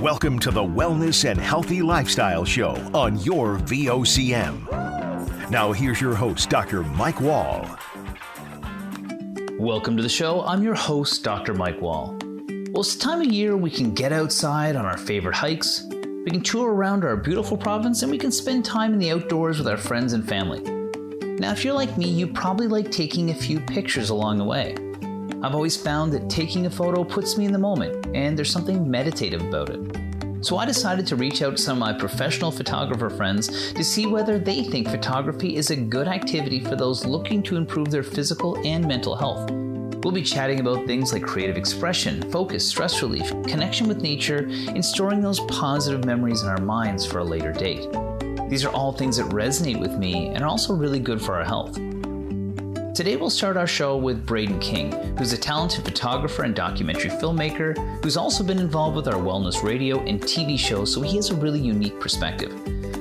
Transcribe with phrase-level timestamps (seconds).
[0.00, 5.50] Welcome to the Wellness and Healthy Lifestyle Show on your VOCM.
[5.50, 6.82] Now, here's your host, Dr.
[6.82, 7.68] Mike Wall.
[9.58, 10.40] Welcome to the show.
[10.46, 11.52] I'm your host, Dr.
[11.52, 12.16] Mike Wall.
[12.70, 16.40] Well, it's time of year we can get outside on our favorite hikes, we can
[16.40, 19.76] tour around our beautiful province, and we can spend time in the outdoors with our
[19.76, 20.62] friends and family.
[21.38, 24.76] Now, if you're like me, you probably like taking a few pictures along the way.
[25.42, 28.90] I've always found that taking a photo puts me in the moment, and there's something
[28.90, 29.80] meditative about it.
[30.42, 34.04] So I decided to reach out to some of my professional photographer friends to see
[34.04, 38.58] whether they think photography is a good activity for those looking to improve their physical
[38.66, 39.50] and mental health.
[39.50, 44.84] We'll be chatting about things like creative expression, focus, stress relief, connection with nature, and
[44.84, 47.86] storing those positive memories in our minds for a later date.
[48.50, 51.44] These are all things that resonate with me and are also really good for our
[51.44, 51.78] health.
[52.94, 58.02] Today, we'll start our show with Braden King, who's a talented photographer and documentary filmmaker
[58.02, 61.36] who's also been involved with our wellness radio and TV shows, so he has a
[61.36, 62.52] really unique perspective.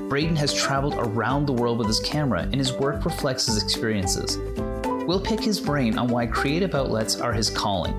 [0.08, 4.38] Braden has traveled around the world with his camera, and his work reflects his experiences.
[5.08, 7.96] We'll pick his brain on why creative outlets are his calling.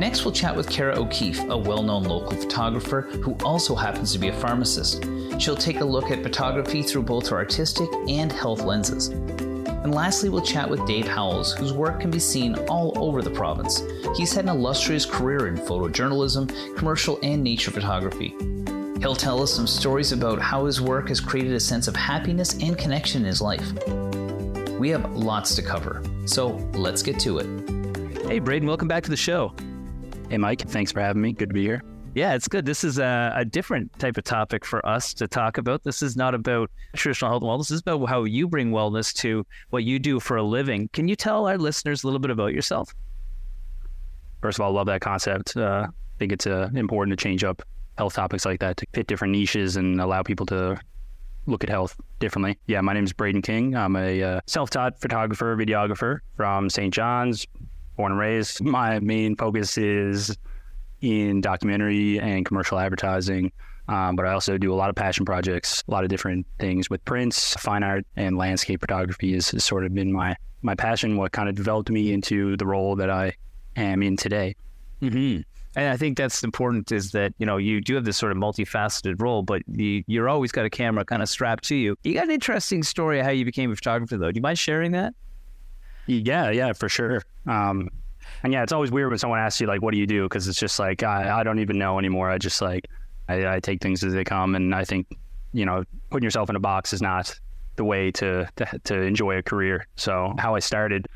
[0.00, 4.18] Next, we'll chat with Kara O'Keefe, a well known local photographer who also happens to
[4.18, 5.04] be a pharmacist.
[5.38, 9.10] She'll take a look at photography through both her artistic and health lenses.
[9.82, 13.30] And lastly, we'll chat with Dave Howells, whose work can be seen all over the
[13.30, 13.82] province.
[14.16, 18.34] He's had an illustrious career in photojournalism, commercial, and nature photography.
[19.00, 22.54] He'll tell us some stories about how his work has created a sense of happiness
[22.62, 23.72] and connection in his life.
[24.78, 28.26] We have lots to cover, so let's get to it.
[28.28, 29.52] Hey, Braden, welcome back to the show.
[30.30, 31.32] Hey, Mike, thanks for having me.
[31.32, 31.82] Good to be here.
[32.14, 32.66] Yeah, it's good.
[32.66, 35.82] This is a, a, different type of topic for us to talk about.
[35.82, 37.68] This is not about traditional health and wellness.
[37.68, 40.90] This is about how you bring wellness to what you do for a living.
[40.92, 42.92] Can you tell our listeners a little bit about yourself?
[44.42, 45.56] First of all, love that concept.
[45.56, 47.62] Uh, I think it's uh, important to change up
[47.96, 50.78] health topics like that to fit different niches and allow people to
[51.46, 52.58] look at health differently.
[52.66, 53.74] Yeah, my name is Braden King.
[53.74, 56.92] I'm a uh, self-taught photographer, videographer from St.
[56.92, 57.46] John's,
[57.96, 58.62] born and raised.
[58.62, 60.36] My main focus is
[61.02, 63.52] in documentary and commercial advertising.
[63.88, 66.88] Um, but I also do a lot of passion projects, a lot of different things
[66.88, 71.16] with prints, fine art, and landscape photography has, has sort of been my my passion.
[71.16, 73.34] What kind of developed me into the role that I
[73.76, 74.54] am in today.
[75.02, 75.42] Mm-hmm.
[75.74, 78.38] And I think that's important is that, you know, you do have this sort of
[78.38, 81.96] multifaceted role, but you, you're always got a camera kind of strapped to you.
[82.04, 84.30] You got an interesting story of how you became a photographer, though.
[84.30, 85.14] Do you mind sharing that?
[86.06, 87.22] Yeah, yeah, for sure.
[87.46, 87.88] Um,
[88.42, 90.48] and yeah, it's always weird when someone asks you like, "What do you do?" Because
[90.48, 92.30] it's just like I, I don't even know anymore.
[92.30, 92.88] I just like
[93.28, 95.06] I, I take things as they come, and I think
[95.52, 97.38] you know putting yourself in a box is not
[97.76, 99.86] the way to, to to enjoy a career.
[99.96, 101.06] So how I started,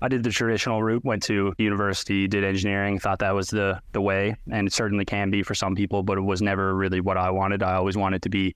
[0.00, 4.00] I did the traditional route, went to university, did engineering, thought that was the the
[4.00, 7.16] way, and it certainly can be for some people, but it was never really what
[7.16, 7.62] I wanted.
[7.62, 8.54] I always wanted to be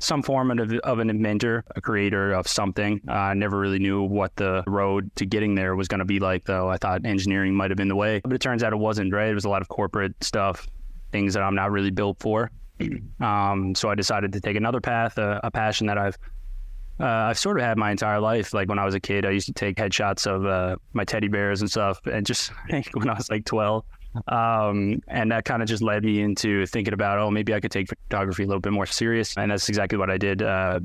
[0.00, 3.00] some form of, of an inventor, a creator of something.
[3.06, 6.18] Uh, I never really knew what the road to getting there was going to be
[6.18, 6.68] like, though.
[6.68, 9.28] I thought engineering might have been the way, but it turns out it wasn't, right?
[9.28, 10.66] It was a lot of corporate stuff,
[11.12, 12.50] things that I'm not really built for.
[13.20, 16.16] Um, so I decided to take another path, a, a passion that I've
[16.98, 18.52] uh, I've sort of had my entire life.
[18.52, 21.28] Like when I was a kid, I used to take headshots of uh, my teddy
[21.28, 22.00] bears and stuff.
[22.06, 22.48] And just
[22.94, 23.84] when I was like 12,
[24.28, 27.70] um, and that kind of just led me into thinking about, oh, maybe I could
[27.70, 29.36] take photography a little bit more serious.
[29.36, 30.42] And that's exactly what I did.
[30.42, 30.80] Uh,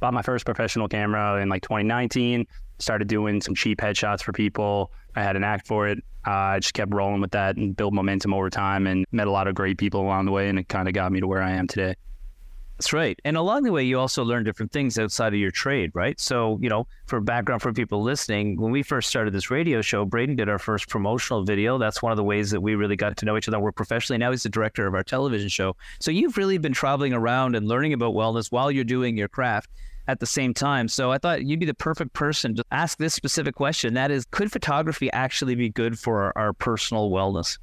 [0.00, 2.46] bought my first professional camera in like 2019,
[2.78, 4.92] started doing some cheap headshots for people.
[5.14, 5.98] I had an act for it.
[6.26, 9.30] Uh, I just kept rolling with that and built momentum over time and met a
[9.30, 10.48] lot of great people along the way.
[10.48, 11.96] And it kind of got me to where I am today.
[12.82, 13.16] That's right.
[13.24, 16.18] And along the way, you also learn different things outside of your trade, right?
[16.18, 20.04] So, you know, for background for people listening, when we first started this radio show,
[20.04, 21.78] Braden did our first promotional video.
[21.78, 23.76] That's one of the ways that we really got to know each other and work
[23.76, 24.18] professionally.
[24.18, 25.76] Now he's the director of our television show.
[26.00, 29.70] So you've really been traveling around and learning about wellness while you're doing your craft
[30.08, 30.88] at the same time.
[30.88, 33.94] So I thought you'd be the perfect person to ask this specific question.
[33.94, 37.58] That is, could photography actually be good for our, our personal wellness?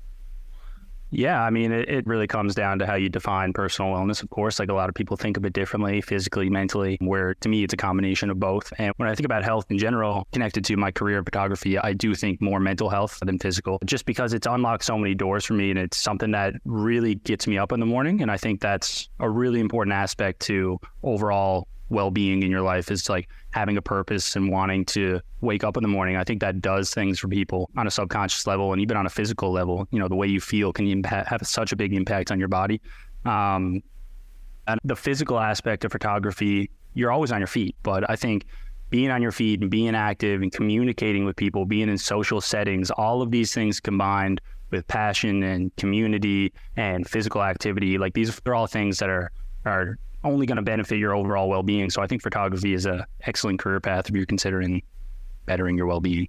[1.11, 4.29] Yeah, I mean, it, it, really comes down to how you define personal wellness, of
[4.29, 4.59] course.
[4.59, 7.73] Like a lot of people think of it differently, physically, mentally, where to me, it's
[7.73, 8.71] a combination of both.
[8.77, 11.93] And when I think about health in general, connected to my career in photography, I
[11.93, 15.53] do think more mental health than physical, just because it's unlocked so many doors for
[15.53, 15.71] me.
[15.71, 18.21] And it's something that really gets me up in the morning.
[18.21, 23.09] And I think that's a really important aspect to overall well-being in your life is
[23.09, 26.15] like having a purpose and wanting to wake up in the morning.
[26.15, 29.09] I think that does things for people on a subconscious level and even on a
[29.09, 29.87] physical level.
[29.91, 32.47] You know the way you feel can impa- have such a big impact on your
[32.47, 32.81] body.
[33.25, 33.81] Um,
[34.67, 37.75] and the physical aspect of photography you're always on your feet.
[37.83, 38.45] But i think
[38.89, 42.89] being on your feet and being active and communicating with people being in social settings
[42.91, 47.97] all of these things combined with passion and community and physical activity.
[47.97, 49.31] Like these are all things that are
[49.65, 51.89] are only going to benefit your overall well being.
[51.89, 54.81] So I think photography is a excellent career path if you're considering
[55.45, 56.27] bettering your well being.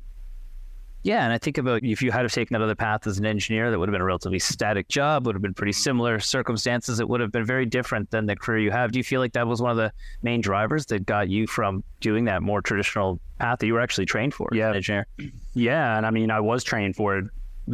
[1.03, 3.25] Yeah, and I think about if you had have taken that other path as an
[3.25, 7.01] engineer, that would have been a relatively static job, would have been pretty similar circumstances.
[7.01, 8.93] It would have been very different than the career you have.
[8.93, 9.93] Do you feel like that was one of the
[10.23, 14.05] main drivers that got you from doing that more traditional path that you were actually
[14.05, 14.67] trained for yeah.
[14.67, 15.07] as an engineer?
[15.55, 17.25] Yeah, and I mean, I was trained for it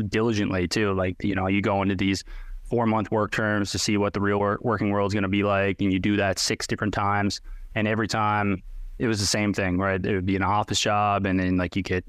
[0.09, 0.95] diligently too.
[0.95, 2.23] Like, you know, you go into these
[2.69, 5.29] four month work terms to see what the real work, working world is going to
[5.29, 7.41] be like, and you do that six different times,
[7.75, 8.63] and every time
[8.99, 10.05] it was the same thing, right?
[10.05, 12.05] It would be an office job, and then like you get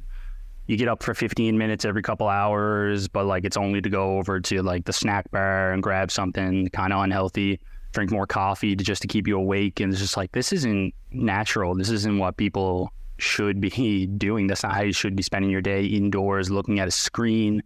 [0.67, 4.17] you get up for 15 minutes every couple hours, but like it's only to go
[4.17, 7.59] over to like the snack bar and grab something kind of unhealthy,
[7.93, 9.79] drink more coffee to just to keep you awake.
[9.79, 11.73] And it's just like, this isn't natural.
[11.73, 14.47] This isn't what people should be doing.
[14.47, 17.63] That's not how you should be spending your day indoors, looking at a screen,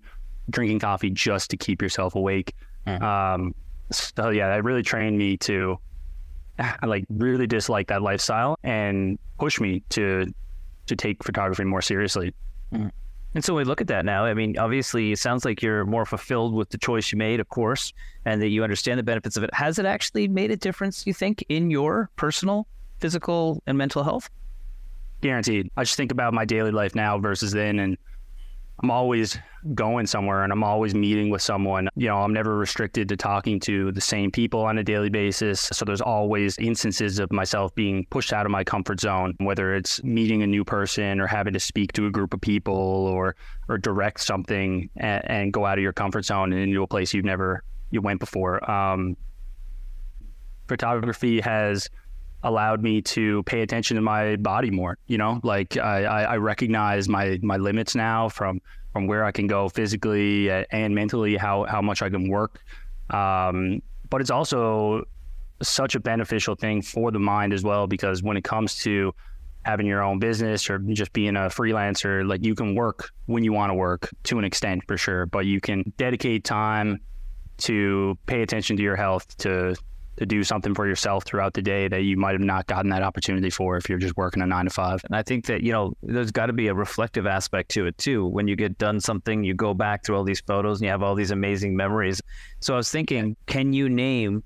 [0.52, 2.54] drinking coffee just to keep yourself awake.
[2.88, 3.02] Mm.
[3.02, 3.56] Um,
[3.92, 5.80] so yeah, that really trained me to
[6.84, 10.32] like really dislike that lifestyle and push me to
[10.88, 12.34] to take photography more seriously.
[12.74, 12.88] Mm-hmm.
[13.34, 14.26] And so we look at that now.
[14.26, 17.48] I mean, obviously, it sounds like you're more fulfilled with the choice you made, of
[17.48, 17.94] course,
[18.26, 19.54] and that you understand the benefits of it.
[19.54, 22.68] Has it actually made a difference, you think, in your personal,
[23.00, 24.30] physical, and mental health?
[25.22, 25.72] Guaranteed.
[25.78, 27.98] I just think about my daily life now versus then, and
[28.82, 29.38] I'm always
[29.76, 31.88] going somewhere and I'm always meeting with someone.
[31.96, 35.62] You know, I'm never restricted to talking to the same people on a daily basis.
[35.72, 40.04] So there's always instances of myself being pushed out of my comfort zone, whether it's
[40.04, 43.36] meeting a new person or having to speak to a group of people or
[43.70, 47.14] or direct something and, and go out of your comfort zone and into a place
[47.14, 48.70] you've never you went before.
[48.70, 49.16] Um,
[50.68, 51.90] photography has
[52.44, 54.98] allowed me to pay attention to my body more.
[55.08, 58.62] You know, like I, I recognize my my limits now from
[58.94, 62.62] from where I can go physically and mentally, how how much I can work.
[63.10, 65.06] Um, but it's also
[65.62, 69.14] such a beneficial thing for the mind as well because when it comes to
[69.64, 73.54] having your own business or just being a freelancer, like you can work when you
[73.54, 77.00] want to work to an extent for sure, but you can dedicate time
[77.58, 79.76] to pay attention to your health, to
[80.18, 83.02] to do something for yourself throughout the day that you might have not gotten that
[83.02, 85.02] opportunity for if you're just working a nine to five.
[85.06, 87.98] And I think that, you know, there's got to be a reflective aspect to it
[87.98, 88.28] too.
[88.28, 91.02] When you get done something, you go back through all these photos and you have
[91.02, 92.22] all these amazing memories.
[92.60, 94.44] So I was thinking, can you name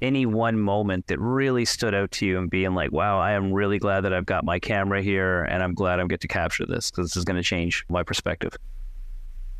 [0.00, 3.52] any one moment that really stood out to you and being like, wow, I am
[3.52, 6.66] really glad that I've got my camera here and I'm glad I'm get to capture
[6.66, 8.56] this because this is going to change my perspective.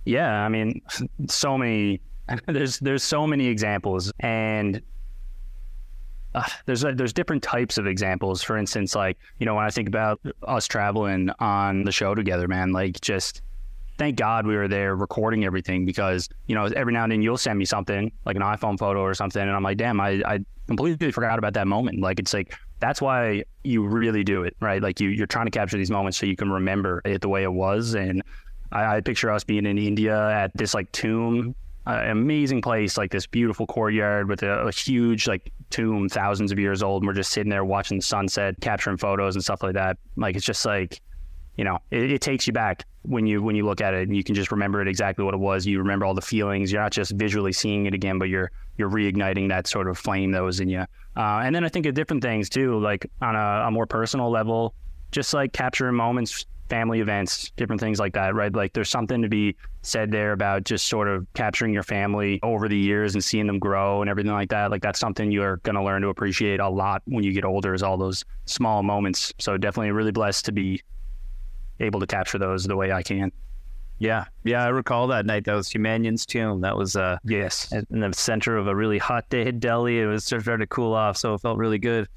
[0.04, 0.80] Yeah, I mean,
[1.28, 2.00] so many
[2.46, 4.80] there's there's so many examples and
[6.34, 8.42] uh, there's uh, there's different types of examples.
[8.42, 12.48] For instance, like you know when I think about us traveling on the show together,
[12.48, 13.42] man, like just
[13.98, 17.38] thank God we were there recording everything because you know every now and then you'll
[17.38, 20.44] send me something like an iPhone photo or something, and I'm like, damn, I, I
[20.66, 22.00] completely forgot about that moment.
[22.00, 24.82] Like it's like that's why you really do it, right?
[24.82, 27.42] Like you you're trying to capture these moments so you can remember it the way
[27.42, 27.94] it was.
[27.94, 28.22] And
[28.72, 31.54] I, I picture us being in India at this like tomb
[31.86, 36.58] an amazing place, like this beautiful courtyard with a, a, huge like tomb, thousands of
[36.58, 37.02] years old.
[37.02, 39.98] And we're just sitting there watching the sunset, capturing photos and stuff like that.
[40.16, 41.00] Like it's just like,
[41.56, 44.16] you know, it, it, takes you back when you when you look at it, and
[44.16, 45.66] you can just remember it exactly what it was.
[45.66, 46.72] You remember all the feelings.
[46.72, 50.30] You're not just visually seeing it again, but you're you're reigniting that sort of flame
[50.32, 50.86] that was in you.
[51.16, 54.30] Uh, and then I think of different things too, like on a, a more personal
[54.30, 54.74] level,
[55.12, 58.54] just like capturing moments family events, different things like that, right?
[58.54, 62.66] Like there's something to be said there about just sort of capturing your family over
[62.66, 64.70] the years and seeing them grow and everything like that.
[64.70, 67.74] Like that's something you're going to learn to appreciate a lot when you get older
[67.74, 69.34] is all those small moments.
[69.38, 70.80] So definitely really blessed to be
[71.78, 73.32] able to capture those the way I can.
[73.98, 75.44] Yeah, yeah, I recall that night.
[75.44, 76.62] That was Humayun's tomb.
[76.62, 80.00] That was uh yes in the center of a really hot day in Delhi.
[80.00, 82.08] It was starting to cool off, so it felt really good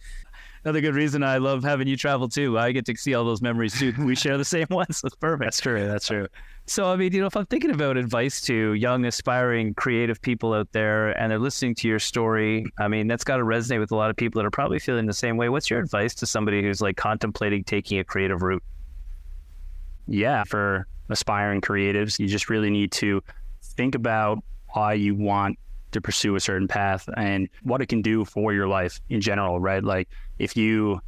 [0.66, 2.58] another good reason I love having you travel too.
[2.58, 3.94] I get to see all those memories too.
[4.00, 5.00] We share the same ones.
[5.02, 5.46] That's perfect.
[5.46, 5.88] That's true.
[5.88, 6.28] That's true.
[6.66, 10.54] So, I mean, you know, if I'm thinking about advice to young, aspiring, creative people
[10.54, 13.92] out there and they're listening to your story, I mean, that's got to resonate with
[13.92, 15.50] a lot of people that are probably feeling the same way.
[15.50, 18.64] What's your advice to somebody who's like contemplating taking a creative route?
[20.08, 23.22] Yeah, for aspiring creatives, you just really need to
[23.62, 24.44] think about
[24.74, 25.60] why you want
[25.96, 29.60] to pursue a certain path and what it can do for your life in general,
[29.60, 29.84] right?
[29.84, 30.10] Like
[30.40, 31.02] if you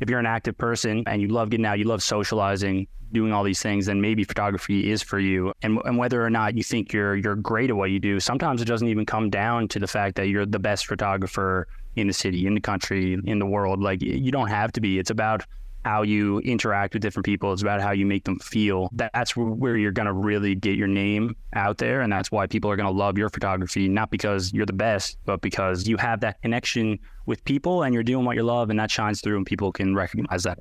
[0.00, 3.44] if you're an active person and you love getting out, you love socializing, doing all
[3.44, 5.52] these things, then maybe photography is for you.
[5.62, 8.60] And, and whether or not you think you're you're great at what you do, sometimes
[8.60, 12.12] it doesn't even come down to the fact that you're the best photographer in the
[12.12, 13.80] city, in the country, in the world.
[13.80, 14.98] Like you don't have to be.
[14.98, 15.44] It's about
[15.84, 17.52] how you interact with different people.
[17.52, 18.88] It's about how you make them feel.
[18.92, 22.00] That's where you're going to really get your name out there.
[22.00, 25.18] And that's why people are going to love your photography, not because you're the best,
[25.24, 28.78] but because you have that connection with people and you're doing what you love and
[28.78, 30.58] that shines through and people can recognize that.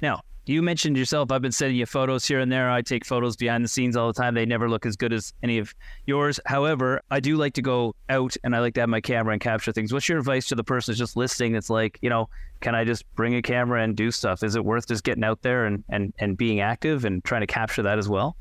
[0.00, 2.70] Now, you mentioned yourself, I've been sending you photos here and there.
[2.70, 4.34] I take photos behind the scenes all the time.
[4.34, 5.74] They never look as good as any of
[6.06, 6.38] yours.
[6.44, 9.40] However, I do like to go out and I like to have my camera and
[9.40, 9.92] capture things.
[9.92, 12.28] What's your advice to the person who's just listening that's like, you know,
[12.60, 14.42] can I just bring a camera and do stuff?
[14.42, 17.46] Is it worth just getting out there and, and, and being active and trying to
[17.46, 18.36] capture that as well?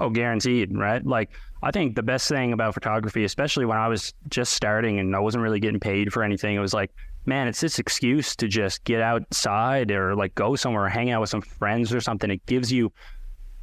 [0.00, 1.04] Oh, guaranteed, right?
[1.04, 1.30] Like,
[1.62, 5.18] I think the best thing about photography, especially when I was just starting and I
[5.18, 6.90] wasn't really getting paid for anything, it was like,
[7.26, 11.30] man, it's this excuse to just get outside or like go somewhere, hang out with
[11.30, 12.30] some friends or something.
[12.30, 12.92] It gives you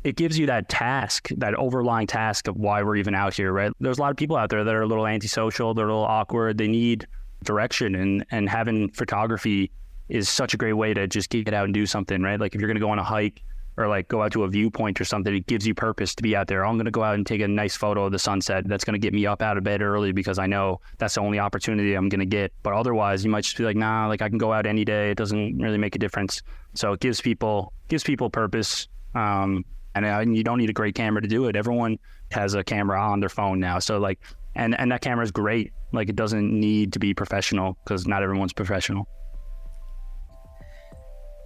[0.04, 3.72] it gives you that task, that overlying task of why we're even out here, right?
[3.82, 6.06] There's a lot of people out there that are a little antisocial, they're a little
[6.06, 7.06] awkward, they need
[7.44, 9.72] direction and and having photography
[10.10, 12.40] is such a great way to just get out and do something, right?
[12.40, 13.44] Like if you're to go on a hike,
[13.78, 16.36] or like go out to a viewpoint or something, it gives you purpose to be
[16.36, 16.66] out there.
[16.66, 18.68] I'm going to go out and take a nice photo of the sunset.
[18.68, 21.22] That's going to get me up out of bed early because I know that's the
[21.22, 22.52] only opportunity I'm going to get.
[22.62, 25.12] But otherwise, you might just be like, nah, like I can go out any day.
[25.12, 26.42] It doesn't really make a difference.
[26.76, 28.88] So it gives people gives people purpose.
[29.16, 31.56] Um, and, uh, and you don't need a great camera to do it.
[31.56, 31.98] Everyone
[32.32, 33.80] has a camera on their phone now.
[33.80, 34.20] So like,
[34.56, 35.74] and and that camera is great.
[35.92, 39.08] Like it doesn't need to be professional because not everyone's professional.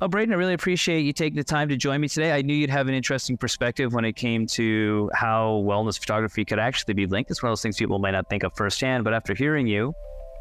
[0.03, 2.33] Oh, Braden, I really appreciate you taking the time to join me today.
[2.33, 6.60] I knew you'd have an interesting perspective when it came to how wellness photography could
[6.60, 7.31] actually be linked.
[7.31, 9.93] It's one of those things people might not think of firsthand, but after hearing you,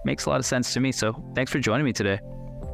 [0.05, 0.91] makes a lot of sense to me.
[0.91, 2.19] So thanks for joining me today.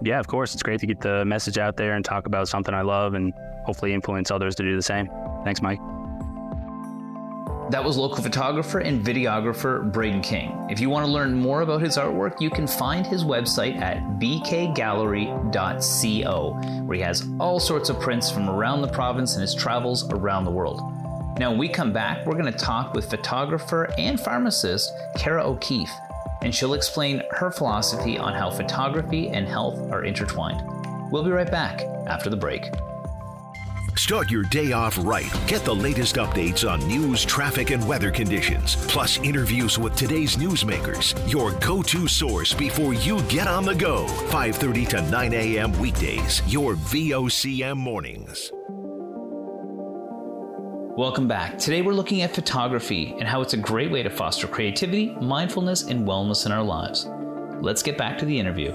[0.02, 0.54] Yeah, of course.
[0.54, 3.34] It's great to get the message out there and talk about something I love and
[3.66, 5.10] hopefully influence others to do the same.
[5.44, 5.80] Thanks, Mike.
[7.70, 10.68] That was local photographer and videographer Braden King.
[10.70, 13.98] If you want to learn more about his artwork, you can find his website at
[14.18, 16.52] bkgallery.co,
[16.86, 20.46] where he has all sorts of prints from around the province and his travels around
[20.46, 20.80] the world.
[21.38, 25.92] Now, when we come back, we're going to talk with photographer and pharmacist Kara O'Keefe,
[26.40, 30.62] and she'll explain her philosophy on how photography and health are intertwined.
[31.12, 32.70] We'll be right back after the break.
[33.98, 35.28] Start your day off right.
[35.48, 41.18] Get the latest updates on news, traffic, and weather conditions, plus interviews with today's newsmakers.
[41.28, 44.06] Your go-to source before you get on the go.
[44.30, 45.76] 5:30 to 9 a.m.
[45.80, 46.42] weekdays.
[46.46, 48.52] Your VOCM mornings.
[50.96, 51.58] Welcome back.
[51.58, 55.82] Today we're looking at photography and how it's a great way to foster creativity, mindfulness,
[55.82, 57.08] and wellness in our lives.
[57.60, 58.70] Let's get back to the interview.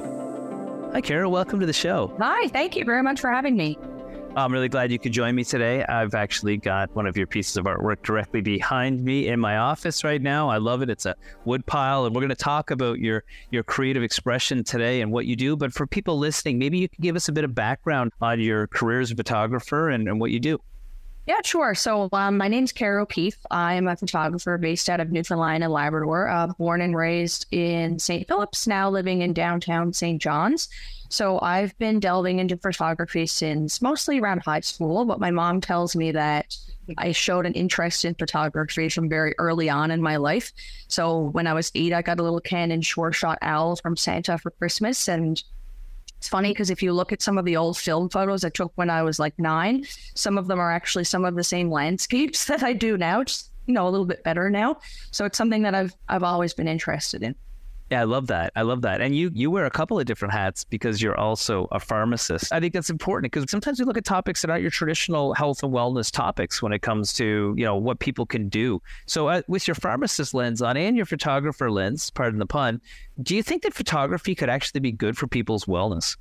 [0.91, 1.29] Hi, Kara.
[1.29, 2.13] Welcome to the show.
[2.19, 2.49] Hi.
[2.49, 3.77] Thank you very much for having me.
[4.35, 5.83] I'm really glad you could join me today.
[5.83, 10.03] I've actually got one of your pieces of artwork directly behind me in my office
[10.03, 10.49] right now.
[10.49, 10.89] I love it.
[10.89, 15.01] It's a wood pile, and we're going to talk about your your creative expression today
[15.01, 15.55] and what you do.
[15.55, 18.65] But for people listening, maybe you could give us a bit of background on your
[18.65, 20.59] career as a photographer and, and what you do.
[21.25, 21.73] Yeah, sure.
[21.73, 23.37] So um, my name's Kara O'Keefe.
[23.49, 28.27] I'm a photographer based out of Newfoundland and Labrador, uh, born and raised in St.
[28.27, 30.21] Philip's, now living in downtown St.
[30.21, 30.67] John's.
[31.07, 35.95] So I've been delving into photography since mostly around high school, but my mom tells
[35.95, 36.57] me that
[36.97, 40.51] I showed an interest in photography from very early on in my life.
[40.89, 44.37] So when I was eight, I got a little Canon Sure Shot Owl from Santa
[44.37, 45.41] for Christmas, and
[46.23, 48.71] it's funny because if you look at some of the old film photos I took
[48.75, 49.83] when I was like nine,
[50.15, 53.51] some of them are actually some of the same landscapes that I do now, just
[53.65, 54.77] you know, a little bit better now.
[55.11, 57.35] So it's something that I've I've always been interested in.
[57.93, 58.51] Yeah, I love that.
[58.55, 59.01] I love that.
[59.01, 62.51] And you you wear a couple of different hats because you're also a pharmacist.
[62.51, 65.61] I think that's important because sometimes we look at topics that aren't your traditional health
[65.61, 68.81] and wellness topics when it comes to, you know, what people can do.
[69.05, 72.81] So uh, with your pharmacist lens on and your photographer lens, pardon the pun,
[73.21, 76.17] do you think that photography could actually be good for people's wellness?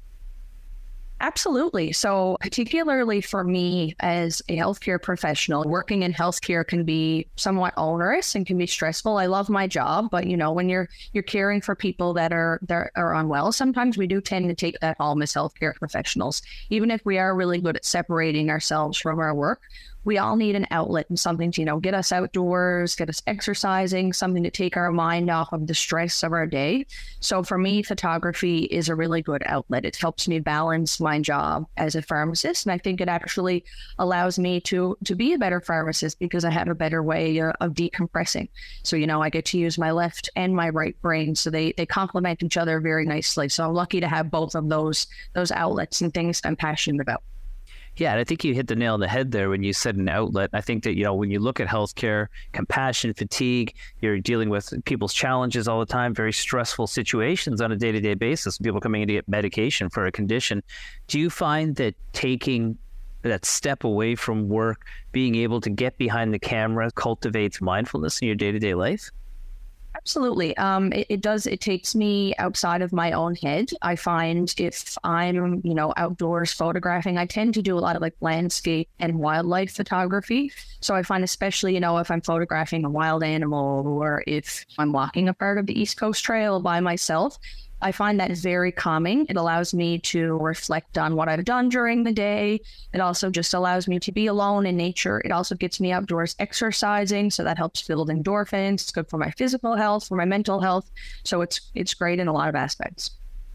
[1.23, 1.93] Absolutely.
[1.93, 8.35] So, particularly for me as a healthcare professional, working in healthcare can be somewhat onerous
[8.35, 9.19] and can be stressful.
[9.19, 12.59] I love my job, but you know, when you're you're caring for people that are
[12.63, 16.43] that are unwell, sometimes we do tend to take that home as healthcare professionals.
[16.71, 19.61] Even if we are really good at separating ourselves from our work,
[20.05, 23.23] we all need an outlet and something to, you know, get us outdoors, get us
[23.27, 26.87] exercising, something to take our mind off of the stress of our day.
[27.21, 29.85] So for me, photography is a really good outlet.
[29.85, 32.67] It helps me balance my job as a pharmacist.
[32.67, 33.65] And I think it actually
[33.99, 37.75] allows me to to be a better pharmacist because I have a better way of
[37.75, 38.49] decompressing.
[38.83, 41.35] So, you know, I get to use my left and my right brain.
[41.35, 43.49] So they they complement each other very nicely.
[43.49, 47.23] So I'm lucky to have both of those those outlets and things I'm passionate about.
[47.97, 49.97] Yeah, and I think you hit the nail on the head there when you said
[49.97, 50.49] an outlet.
[50.55, 54.73] I think that, you know, when you look at healthcare, compassion, fatigue, you're dealing with
[54.87, 58.81] people's challenges all the time, very stressful situations on a day to day basis, people
[58.81, 60.63] coming in to get medication for a condition.
[61.07, 62.79] Do you find that taking
[63.23, 68.27] that step away from work, being able to get behind the camera cultivates mindfulness in
[68.27, 69.11] your day to day life?
[69.95, 70.57] Absolutely.
[70.57, 71.47] Um, it, it, does.
[71.47, 73.71] It takes me outside of my own head.
[73.83, 78.03] I find if I'm, you know, outdoors photographing, I tend to do a lot of
[78.03, 80.53] like landscape and wildlife photography.
[80.81, 84.93] So I find, especially, you know, if I'm photographing a wild animal or if I'm
[84.93, 87.39] walking a part of the East Coast Trail by myself,
[87.83, 89.27] I find that very calming.
[89.29, 92.61] It allows me to reflect on what I've done during the day.
[92.95, 95.21] It also just allows me to be alone in nature.
[95.25, 98.75] It also gets me outdoors exercising, so that helps build endorphins.
[98.75, 100.91] It's good for my physical health, for my mental health.
[101.25, 103.11] So it's it's great in a lot of aspects.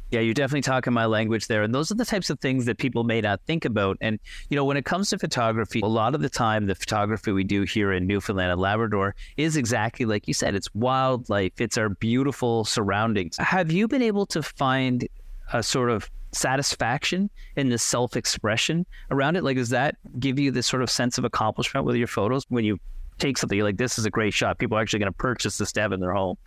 [0.09, 1.63] Yeah, you're definitely talking my language there.
[1.63, 3.97] And those are the types of things that people may not think about.
[3.99, 7.31] And, you know, when it comes to photography, a lot of the time, the photography
[7.31, 11.77] we do here in Newfoundland and Labrador is exactly like you said it's wildlife, it's
[11.77, 13.35] our beautiful surroundings.
[13.37, 15.07] Have you been able to find
[15.51, 19.43] a sort of satisfaction in the self expression around it?
[19.43, 22.63] Like, does that give you this sort of sense of accomplishment with your photos when
[22.63, 22.79] you
[23.19, 24.57] take something like this is a great shot?
[24.57, 26.37] People are actually going to purchase this to have in their home.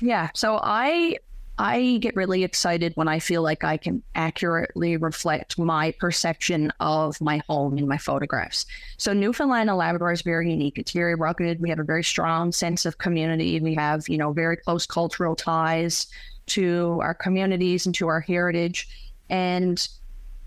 [0.00, 0.30] Yeah.
[0.34, 1.16] So I
[1.58, 7.20] I get really excited when I feel like I can accurately reflect my perception of
[7.20, 8.64] my home in my photographs.
[8.96, 10.78] So Newfoundland and Labrador is very unique.
[10.78, 11.60] It's very rugged.
[11.60, 13.60] We have a very strong sense of community.
[13.60, 16.06] We have, you know, very close cultural ties
[16.46, 18.88] to our communities and to our heritage.
[19.28, 19.86] And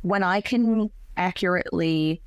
[0.01, 2.24] when I can accurately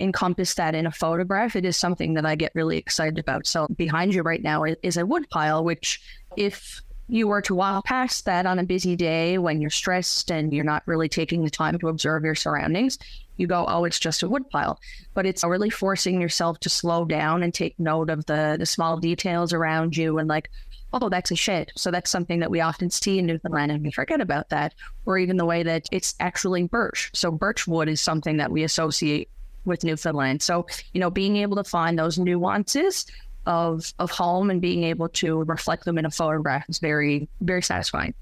[0.00, 3.46] encompass that in a photograph, it is something that I get really excited about.
[3.46, 6.00] So behind you right now is a woodpile, which
[6.36, 10.52] if you were to walk past that on a busy day when you're stressed and
[10.52, 12.98] you're not really taking the time to observe your surroundings,
[13.36, 14.80] you go, oh, it's just a woodpile.
[15.12, 18.98] But it's really forcing yourself to slow down and take note of the, the small
[18.98, 20.50] details around you and like,
[20.92, 21.72] oh, that's a shed.
[21.76, 24.74] So that's something that we often see in Newfoundland and we forget about that.
[25.04, 27.10] Or even the way that it's actually birch.
[27.12, 29.28] So birch wood is something that we associate
[29.64, 30.42] with Newfoundland.
[30.42, 33.06] So, you know, being able to find those nuances
[33.46, 37.62] of of home and being able to reflect them in a photograph is very very
[37.62, 38.14] satisfying.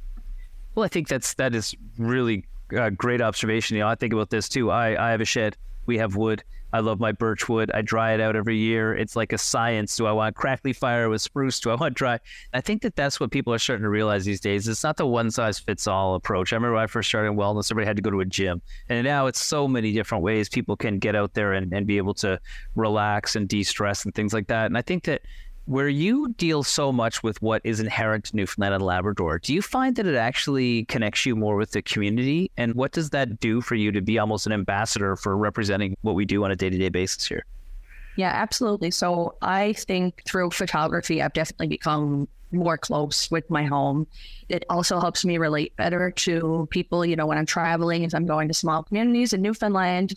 [0.75, 3.77] Well, I think that's that is really a great observation.
[3.77, 4.71] You know, I think about this too.
[4.71, 5.57] I I have a shed.
[5.87, 6.43] We have wood.
[6.73, 7.71] I love my birch wood.
[7.73, 8.95] I dry it out every year.
[8.95, 9.97] It's like a science.
[9.97, 11.61] Do I want crackly fire with spruce?
[11.61, 12.19] Do I want dry?
[12.53, 14.67] I think that that's what people are starting to realize these days.
[14.69, 16.53] It's not the one size fits all approach.
[16.53, 18.63] I remember when I first started wellness, everybody had to go to a gym.
[18.89, 21.97] And now it's so many different ways people can get out there and, and be
[21.99, 22.41] able to
[22.75, 24.67] relax and de stress and things like that.
[24.67, 25.23] And I think that
[25.67, 29.63] where you deal so much with what is inherent to Newfoundland and Labrador, do you
[29.63, 32.51] find that it actually connects you more with the community?
[32.57, 36.15] And what does that do for you to be almost an ambassador for representing what
[36.15, 37.45] we do on a day to day basis here?
[38.17, 38.91] Yeah, absolutely.
[38.91, 44.07] So I think through photography, I've definitely become more close with my home.
[44.49, 48.27] It also helps me relate better to people, you know, when I'm traveling, if I'm
[48.27, 50.15] going to small communities in Newfoundland,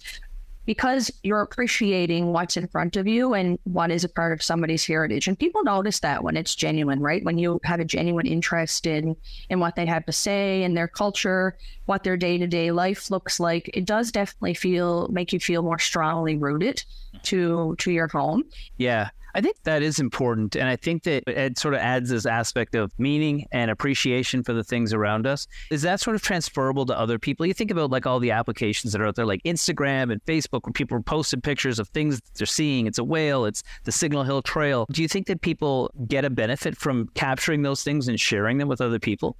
[0.65, 4.85] because you're appreciating what's in front of you and what is a part of somebody's
[4.85, 5.27] heritage.
[5.27, 7.23] And people notice that when it's genuine, right?
[7.23, 9.15] When you have a genuine interest in
[9.49, 13.69] in what they have to say and their culture, what their day-to-day life looks like,
[13.73, 16.83] it does definitely feel make you feel more strongly rooted
[17.23, 18.43] to to your home.
[18.77, 19.09] Yeah.
[19.35, 20.55] I think that is important.
[20.55, 24.53] And I think that it sort of adds this aspect of meaning and appreciation for
[24.53, 25.45] the things around us.
[25.69, 27.45] Is that sort of transferable to other people?
[27.45, 30.61] You think about like all the applications that are out there, like Instagram and Facebook,
[30.63, 32.87] where people are posting pictures of things they're seeing.
[32.87, 34.85] It's a whale, it's the Signal Hill Trail.
[34.89, 38.69] Do you think that people get a benefit from capturing those things and sharing them
[38.69, 39.35] with other people?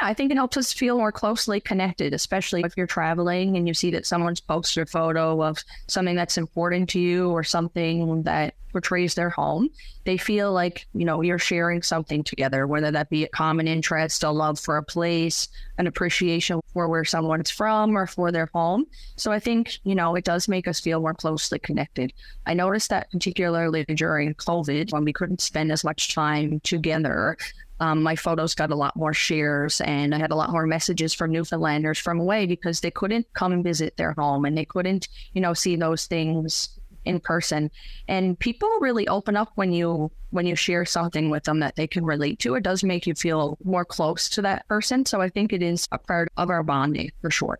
[0.00, 3.68] Yeah, I think it helps us feel more closely connected, especially if you're traveling and
[3.68, 8.22] you see that someone's posted a photo of something that's important to you or something
[8.22, 9.68] that portrays their home.
[10.04, 14.22] They feel like, you know, you're sharing something together, whether that be a common interest,
[14.22, 18.86] a love for a place, an appreciation for where someone's from or for their home.
[19.16, 22.14] So I think, you know, it does make us feel more closely connected.
[22.46, 27.36] I noticed that particularly during COVID when we couldn't spend as much time together
[27.82, 31.12] um, my photos got a lot more shares and I had a lot more messages
[31.12, 35.08] from Newfoundlanders from away because they couldn't come and visit their home and they couldn't,
[35.32, 37.72] you know, see those things in person.
[38.06, 41.88] And people really open up when you when you share something with them that they
[41.88, 42.54] can relate to.
[42.54, 45.04] It does make you feel more close to that person.
[45.04, 47.58] So I think it is a part of our bonding for sure.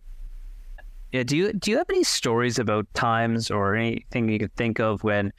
[1.10, 1.24] Yeah.
[1.24, 5.02] Do you do you have any stories about times or anything you could think of
[5.02, 5.32] when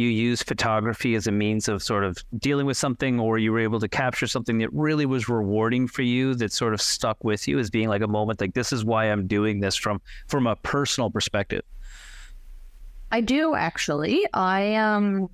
[0.00, 3.60] you use photography as a means of sort of dealing with something or you were
[3.60, 7.46] able to capture something that really was rewarding for you that sort of stuck with
[7.46, 10.46] you as being like a moment like this is why I'm doing this from from
[10.46, 11.62] a personal perspective.
[13.12, 14.26] I do actually.
[14.32, 15.28] I um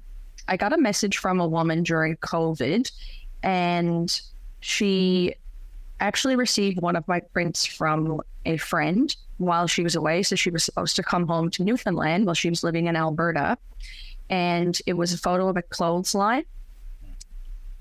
[0.49, 2.91] I got a message from a woman during COVID
[3.43, 4.21] and
[4.61, 5.35] she
[6.01, 10.23] actually received one of my prints from a friend while she was away.
[10.23, 13.59] So she was supposed to come home to Newfoundland while she was living in Alberta.
[14.29, 16.45] And it was a photo of a clothesline.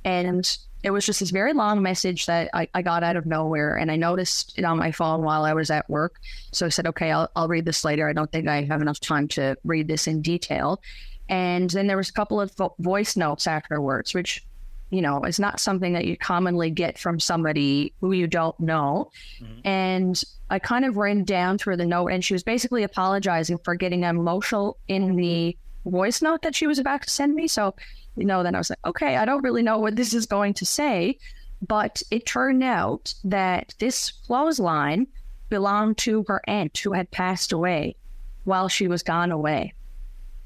[0.03, 3.75] And it was just this very long message that I, I got out of nowhere.
[3.75, 6.19] And I noticed it on my phone while I was at work.
[6.51, 8.07] So I said, okay, I'll, I'll read this later.
[8.07, 10.81] I don't think I have enough time to read this in detail.
[11.27, 14.45] And then there was a couple of vo- voice notes afterwards, which
[14.91, 19.11] you know, is not something that you commonly get from somebody who you don't know.
[19.41, 19.67] Mm-hmm.
[19.67, 23.75] And I kind of ran down through the note, and she was basically apologizing for
[23.75, 27.47] getting emotional in the voice note that she was about to send me.
[27.47, 27.75] So,
[28.15, 30.53] you know, then I was like, okay, I don't really know what this is going
[30.55, 31.17] to say.
[31.65, 35.07] But it turned out that this clothesline
[35.49, 37.95] belonged to her aunt who had passed away
[38.43, 39.73] while she was gone away.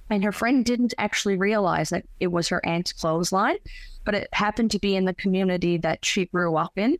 [0.09, 3.57] And her friend didn't actually realize that it was her aunt's clothesline
[4.09, 6.97] but it happened to be in the community that she grew up in.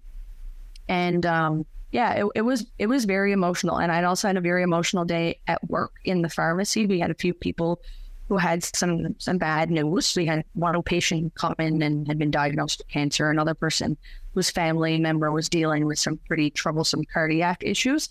[0.88, 3.80] And um, yeah, it, it was it was very emotional.
[3.80, 6.86] And I'd also had a very emotional day at work in the pharmacy.
[6.86, 7.82] We had a few people
[8.30, 10.16] who had some some bad news.
[10.16, 13.30] We had one patient come in and had been diagnosed with cancer.
[13.30, 13.98] Another person
[14.34, 18.08] whose family member was dealing with some pretty troublesome cardiac issues,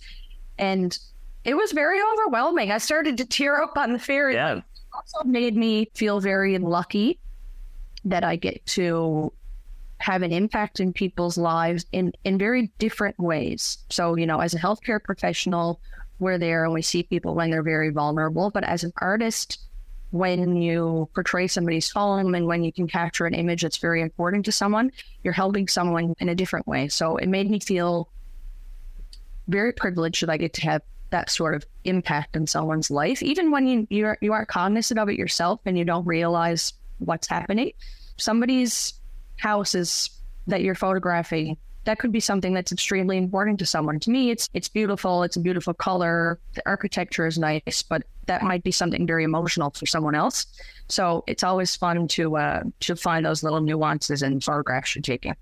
[0.59, 0.99] and
[1.45, 2.73] it was very overwhelming.
[2.73, 4.35] I started to tear up on the ferry.
[4.35, 4.57] Yeah.
[4.57, 7.21] It also made me feel very lucky
[8.05, 9.33] that I get to
[9.99, 13.79] have an impact in people's lives in, in very different ways.
[13.91, 15.81] So, you know, as a healthcare professional,
[16.19, 18.51] we're there and we see people when they're very vulnerable.
[18.51, 19.59] But as an artist,
[20.11, 24.45] when you portray somebody's home and when you can capture an image that's very important
[24.47, 24.91] to someone,
[25.23, 26.89] you're helping someone in a different way.
[26.89, 28.09] So it made me feel
[29.49, 33.51] very privileged that I get to have that sort of impact in someone's life, even
[33.51, 37.73] when you you're, you aren't cognizant of it yourself and you don't realize what's happening.
[38.17, 38.95] Somebody's
[39.37, 40.11] house is
[40.47, 41.57] that you're photographing.
[41.89, 43.99] That could be something that's extremely important to someone.
[44.01, 45.23] To me, it's it's beautiful.
[45.23, 46.39] It's a beautiful color.
[46.53, 50.45] The architecture is nice, but that might be something very emotional for someone else.
[50.91, 55.35] So it's always fun to uh, to find those little nuances in photographs you're taking.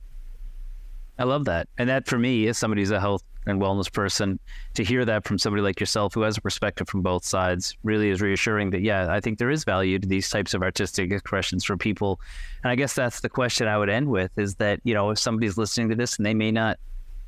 [1.19, 4.39] I love that, and that for me, as somebody who's a health and wellness person
[4.75, 8.11] to hear that from somebody like yourself who has a perspective from both sides really
[8.11, 11.65] is reassuring that yeah i think there is value to these types of artistic expressions
[11.65, 12.21] for people.
[12.63, 15.19] And i guess that's the question i would end with is that you know if
[15.19, 16.79] somebody's listening to this and they may not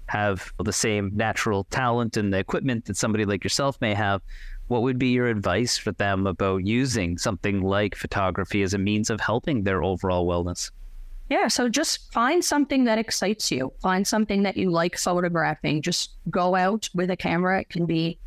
[0.06, 4.22] have the same natural talent and the equipment that somebody like yourself may have
[4.68, 9.10] what would be your advice for them about using something like photography as a means
[9.10, 10.70] of helping their overall wellness
[11.28, 11.48] yeah.
[11.48, 13.72] So just find something that excites you.
[13.82, 15.82] Find something that you like photographing.
[15.82, 17.60] Just go out with a camera.
[17.60, 18.18] It can be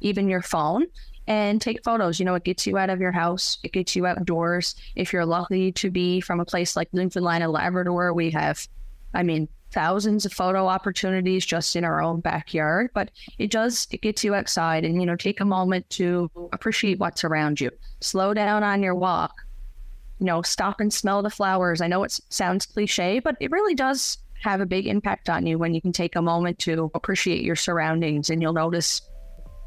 [0.00, 0.86] even your phone
[1.26, 2.18] and take photos.
[2.18, 4.74] You know, it gets you out of your house, it gets you outdoors.
[4.96, 8.66] If you're lucky to be from a place like Newfoundland and Labrador, we have,
[9.14, 12.90] I mean, thousands of photo opportunities just in our own backyard.
[12.94, 16.98] But it does, it gets you outside and, you know, take a moment to appreciate
[16.98, 17.70] what's around you.
[18.00, 19.34] Slow down on your walk
[20.20, 21.80] you know, stop and smell the flowers.
[21.80, 25.58] I know it sounds cliche, but it really does have a big impact on you
[25.58, 29.02] when you can take a moment to appreciate your surroundings and you'll notice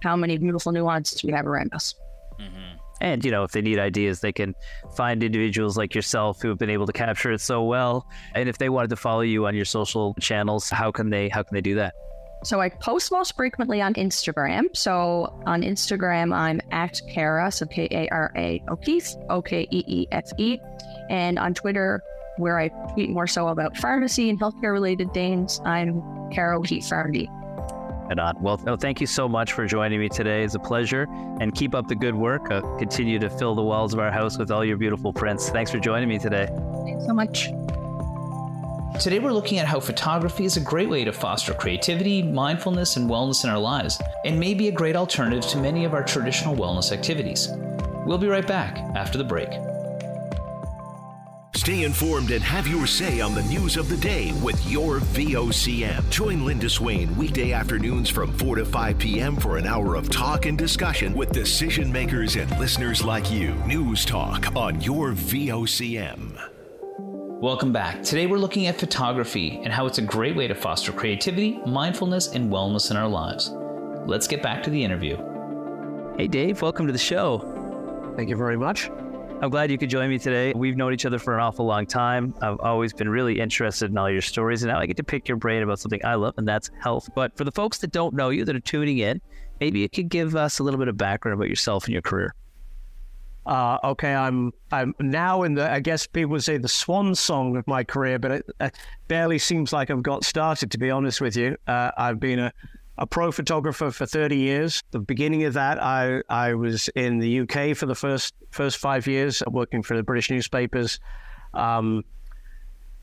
[0.03, 1.95] how many beautiful nuances we have around us.
[2.39, 2.77] Mm-hmm.
[3.01, 4.53] And, you know, if they need ideas, they can
[4.95, 8.07] find individuals like yourself who have been able to capture it so well.
[8.33, 11.43] And if they wanted to follow you on your social channels, how can they how
[11.43, 11.95] can they do that?
[12.43, 14.75] So I post most frequently on Instagram.
[14.75, 19.83] So on Instagram, I'm at Kara, so K A R A O'Keefe, O K E
[19.87, 20.59] E F E.
[21.09, 22.01] And on Twitter,
[22.37, 26.01] where I tweet more so about pharmacy and healthcare related things, I'm
[26.31, 27.29] Kara O'Keefe Pharmacy.
[28.09, 28.41] And on.
[28.41, 30.43] Well, no, thank you so much for joining me today.
[30.43, 31.07] It's a pleasure.
[31.39, 32.51] And keep up the good work.
[32.51, 35.49] Uh, continue to fill the walls of our house with all your beautiful prints.
[35.49, 36.47] Thanks for joining me today.
[36.85, 37.49] Thanks so much.
[38.99, 43.09] Today, we're looking at how photography is a great way to foster creativity, mindfulness, and
[43.09, 46.55] wellness in our lives, and may be a great alternative to many of our traditional
[46.55, 47.49] wellness activities.
[48.05, 49.49] We'll be right back after the break.
[51.55, 56.09] Stay informed and have your say on the news of the day with your VOCM.
[56.09, 59.35] Join Linda Swain weekday afternoons from 4 to 5 p.m.
[59.35, 63.53] for an hour of talk and discussion with decision makers and listeners like you.
[63.65, 66.52] News Talk on your VOCM.
[67.43, 68.01] Welcome back.
[68.03, 72.27] Today we're looking at photography and how it's a great way to foster creativity, mindfulness,
[72.29, 73.49] and wellness in our lives.
[74.07, 75.17] Let's get back to the interview.
[76.15, 78.13] Hey, Dave, welcome to the show.
[78.15, 78.89] Thank you very much.
[79.41, 80.53] I'm glad you could join me today.
[80.55, 82.33] We've known each other for an awful long time.
[82.41, 85.27] I've always been really interested in all your stories, and now I get to pick
[85.27, 87.09] your brain about something I love, and that's health.
[87.13, 89.19] But for the folks that don't know you, that are tuning in,
[89.59, 92.33] maybe you could give us a little bit of background about yourself and your career.
[93.45, 97.57] Uh, okay, I'm I'm now in the I guess people would say the swan song
[97.57, 98.75] of my career, but it, it
[99.07, 100.71] barely seems like I've got started.
[100.71, 102.53] To be honest with you, uh, I've been a,
[102.97, 104.81] a pro photographer for 30 years.
[104.91, 109.07] The beginning of that, I I was in the UK for the first first five
[109.07, 110.99] years, working for the British newspapers.
[111.53, 112.03] Um,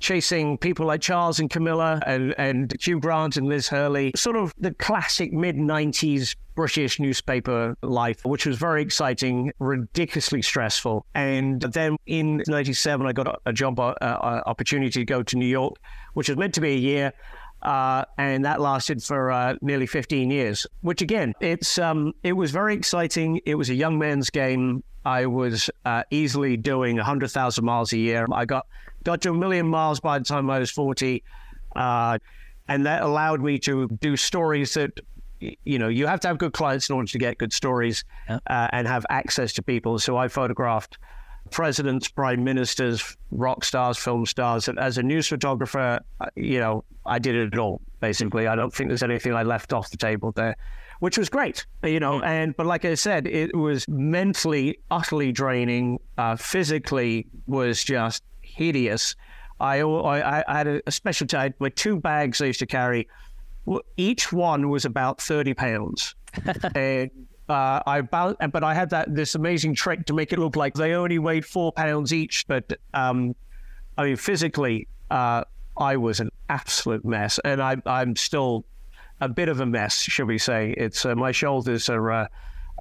[0.01, 4.53] chasing people like Charles and Camilla and, and Hugh Grant and Liz Hurley, sort of
[4.59, 11.07] the classic mid 90s British newspaper life, which was very exciting, ridiculously stressful.
[11.15, 15.47] And then in 97, I got a job uh, uh, opportunity to go to New
[15.47, 15.77] York,
[16.15, 17.13] which was meant to be a year.
[17.63, 20.67] Uh, and that lasted for uh, nearly 15 years.
[20.81, 23.41] Which again, it's um, it was very exciting.
[23.45, 24.83] It was a young man's game.
[25.05, 28.27] I was uh, easily doing 100,000 miles a year.
[28.33, 28.67] I got
[29.05, 31.23] got to a million miles by the time I was 40.
[31.75, 32.19] Uh,
[32.69, 35.01] and that allowed me to do stories that,
[35.41, 38.39] you know, you have to have good clients in order to get good stories yeah.
[38.47, 39.99] uh, and have access to people.
[39.99, 40.99] So I photographed
[41.51, 44.69] presidents, prime ministers, rock stars, film stars.
[44.69, 48.47] And as a news photographer, uh, you know, I did it all, basically.
[48.47, 50.57] I don't think there's anything I left off the table there
[51.01, 52.19] which was great, you know.
[52.19, 52.25] Hmm.
[52.25, 55.99] And but like I said, it was mentally utterly draining.
[56.17, 59.17] Uh, physically was just hideous.
[59.59, 63.09] I, I, I had a, special type with two bags I used to carry.
[63.99, 66.15] Each one was about 30 pounds.
[66.75, 67.11] and
[67.47, 70.75] uh, I about, but I had that this amazing trick to make it look like
[70.75, 72.47] they only weighed four pounds each.
[72.47, 73.35] But um,
[73.99, 75.45] I mean, physically, uh,
[75.77, 78.65] I was an absolute mess, and I, I'm still
[79.21, 80.75] a bit of a mess, should we say?
[80.77, 82.29] It's uh, my shoulders are uh,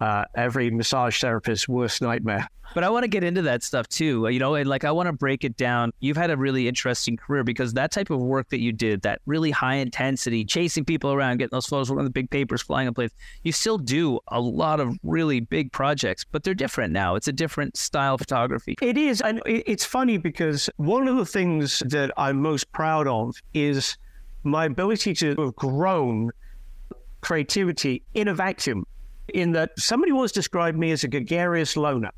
[0.01, 2.47] uh, every massage therapist's worst nightmare.
[2.75, 5.07] But I want to get into that stuff too, you know, and like I want
[5.07, 5.91] to break it down.
[6.01, 9.21] You've had a really interesting career because that type of work that you did, that
[9.25, 12.87] really high intensity, chasing people around, getting those photos, one of the big papers flying
[12.87, 13.11] in place,
[13.43, 17.15] you still do a lot of really big projects, but they're different now.
[17.15, 18.75] It's a different style of photography.
[18.81, 19.19] It is.
[19.21, 23.97] And it's funny because one of the things that I'm most proud of is
[24.43, 26.31] my ability to have grown
[27.21, 28.85] creativity in a vacuum
[29.33, 32.11] in that somebody once described me as a gregarious loner.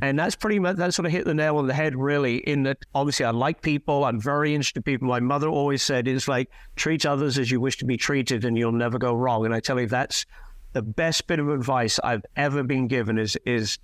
[0.00, 2.38] And that's pretty much that sort of hit the nail on the head, really.
[2.38, 4.04] In that, obviously, I like people.
[4.04, 5.06] I'm very interested in people.
[5.06, 8.58] My mother always said, "It's like treat others as you wish to be treated, and
[8.58, 10.26] you'll never go wrong." And I tell you, that's
[10.72, 13.16] the best bit of advice I've ever been given.
[13.16, 13.78] Is is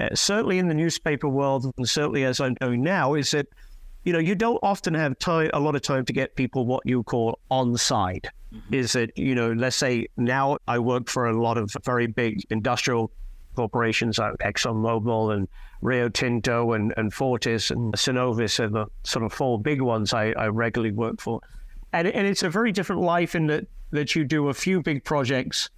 [0.00, 3.46] uh, certainly in the newspaper world, and certainly as I'm doing now, is that
[4.04, 6.82] you know you don't often have time, a lot of time to get people what
[6.86, 8.30] you call on side.
[8.54, 8.74] Mm-hmm.
[8.74, 12.42] Is that you know, let's say now I work for a lot of very big
[12.50, 13.10] industrial
[13.56, 15.48] corporations like ExxonMobil and
[15.80, 20.32] Rio Tinto and, and Fortis and Cenovus are the sort of four big ones I,
[20.32, 21.40] I regularly work for.
[21.92, 25.04] And, and it's a very different life in that, that you do a few big
[25.04, 25.70] projects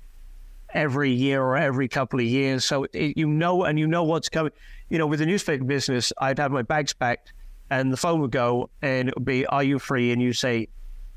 [0.72, 2.64] every year or every couple of years.
[2.64, 4.52] So it, you know, and you know what's coming.
[4.88, 7.32] You know, with the newspaper business, I'd have my bags packed
[7.70, 10.12] and the phone would go and it would be, Are you free?
[10.12, 10.68] And you say,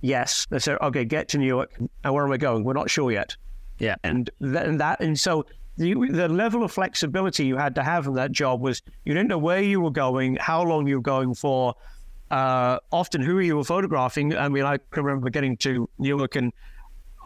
[0.01, 0.47] Yes.
[0.49, 1.71] They say, Okay, get to New York.
[2.03, 2.63] And where are we going?
[2.63, 3.35] We're not sure yet.
[3.79, 3.95] Yeah.
[4.03, 5.45] And, th- and that, and so
[5.77, 9.29] the, the level of flexibility you had to have in that job was you didn't
[9.29, 11.75] know where you were going, how long you were going for,
[12.31, 14.35] uh, often who you were photographing.
[14.35, 16.53] I mean, I can remember getting to New York and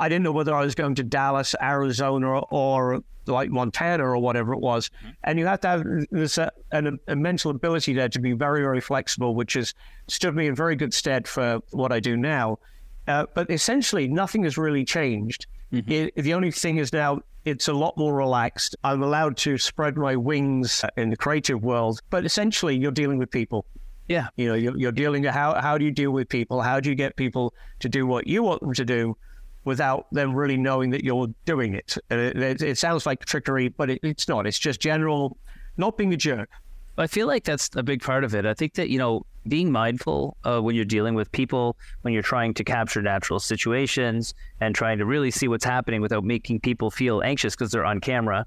[0.03, 4.53] I didn't know whether I was going to Dallas, Arizona, or, like Montana or whatever
[4.53, 4.89] it was.
[4.89, 5.09] Mm-hmm.
[5.23, 8.61] And you have to have this uh, an, a mental ability there to be very,
[8.61, 9.73] very flexible, which has
[10.07, 12.59] stood me in very good stead for what I do now.
[13.07, 15.47] Uh, but essentially, nothing has really changed.
[15.71, 15.91] Mm-hmm.
[15.91, 18.75] It, the only thing is now it's a lot more relaxed.
[18.83, 23.31] I'm allowed to spread my wings in the creative world, but essentially, you're dealing with
[23.31, 23.65] people.
[24.09, 25.23] Yeah, you know, you're, you're dealing.
[25.23, 26.61] How how do you deal with people?
[26.61, 29.15] How do you get people to do what you want them to do?
[29.65, 31.97] Without them really knowing that you're doing it.
[32.09, 34.45] It, it, sounds like trickery, but it, it's not.
[34.45, 35.37] It's just general,
[35.77, 36.49] not being a jerk.
[36.97, 38.45] I feel like that's a big part of it.
[38.45, 42.23] I think that, you know, being mindful uh, when you're dealing with people, when you're
[42.23, 46.91] trying to capture natural situations and trying to really see what's happening without making people
[46.91, 48.45] feel anxious because they're on camera.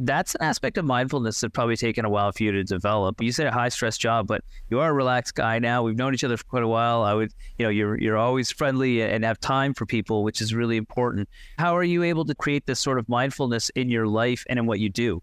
[0.00, 3.20] That's an aspect of mindfulness that probably taken a while for you to develop.
[3.20, 5.82] You said a high stress job, but you are a relaxed guy now.
[5.82, 7.02] We've known each other for quite a while.
[7.02, 10.54] I would, you know, you're you're always friendly and have time for people, which is
[10.54, 11.28] really important.
[11.58, 14.66] How are you able to create this sort of mindfulness in your life and in
[14.66, 15.20] what you do?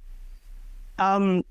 [1.00, 1.44] Um,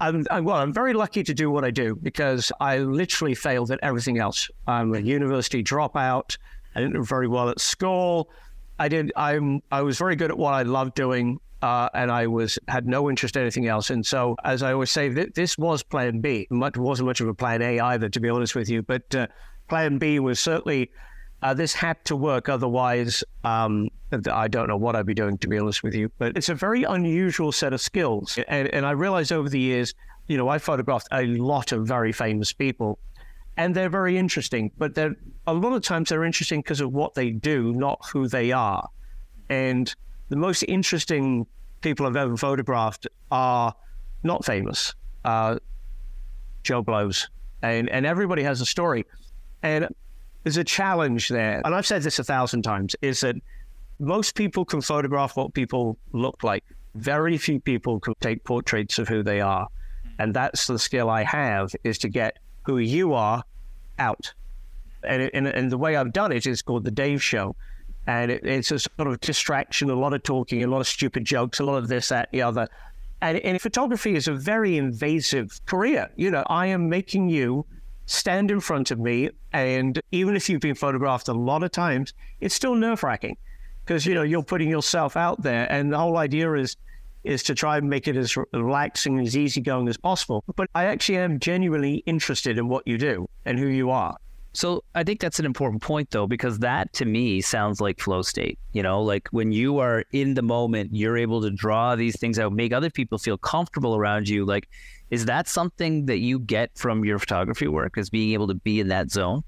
[0.00, 3.70] I'm, I'm, well, I'm very lucky to do what I do because I literally failed
[3.70, 4.50] at everything else.
[4.66, 6.36] I'm a university dropout.
[6.74, 8.28] I didn't do very well at school.
[8.78, 9.12] I did.
[9.16, 9.62] I'm.
[9.70, 13.08] I was very good at what I loved doing, uh, and I was had no
[13.08, 13.90] interest in anything else.
[13.90, 16.46] And so, as I always say, th- this was Plan B.
[16.50, 18.82] Much wasn't much of a Plan A either, to be honest with you.
[18.82, 19.26] But uh,
[19.68, 20.90] Plan B was certainly
[21.42, 22.48] uh, this had to work.
[22.48, 23.88] Otherwise, um,
[24.30, 26.10] I don't know what I'd be doing, to be honest with you.
[26.18, 28.38] But it's a very unusual set of skills.
[28.48, 29.94] And, and I realized over the years,
[30.26, 32.98] you know, I photographed a lot of very famous people
[33.56, 35.16] and they're very interesting, but they're
[35.46, 38.88] a lot of times they're interesting because of what they do, not who they are.
[39.48, 39.92] And
[40.28, 41.46] the most interesting
[41.80, 43.74] people I've ever photographed are
[44.22, 45.58] not famous, uh,
[46.62, 47.28] Joe Blows,
[47.62, 49.06] and and everybody has a story,
[49.62, 49.88] and
[50.42, 51.62] there's a challenge there.
[51.64, 53.36] And I've said this a thousand times: is that
[53.98, 56.64] most people can photograph what people look like.
[56.94, 59.68] Very few people can take portraits of who they are,
[60.18, 63.44] and that's the skill I have: is to get who you are
[63.98, 64.34] out.
[65.04, 67.54] And, and, and the way I've done it is called the Dave Show.
[68.08, 71.24] And it, it's a sort of distraction, a lot of talking, a lot of stupid
[71.24, 72.68] jokes, a lot of this, that, the other.
[73.22, 76.10] And, and photography is a very invasive career.
[76.16, 77.64] You know, I am making you
[78.06, 79.30] stand in front of me.
[79.52, 83.36] And even if you've been photographed a lot of times, it's still nerve wracking
[83.84, 85.70] because, you know, you're putting yourself out there.
[85.70, 86.76] And the whole idea is
[87.26, 90.44] is to try and make it as relaxing and as easygoing as possible.
[90.54, 94.16] But I actually am genuinely interested in what you do and who you are.
[94.52, 98.22] So I think that's an important point though, because that to me sounds like flow
[98.22, 98.58] state.
[98.72, 102.38] You know, like when you are in the moment, you're able to draw these things
[102.38, 104.46] out, make other people feel comfortable around you.
[104.46, 104.68] Like,
[105.10, 108.80] is that something that you get from your photography work, is being able to be
[108.80, 109.44] in that zone?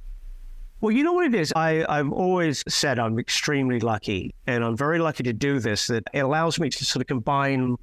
[0.80, 1.52] Well, you know what it is?
[1.56, 6.04] I, I've always said I'm extremely lucky, and I'm very lucky to do this, that
[6.14, 7.76] it allows me to sort of combine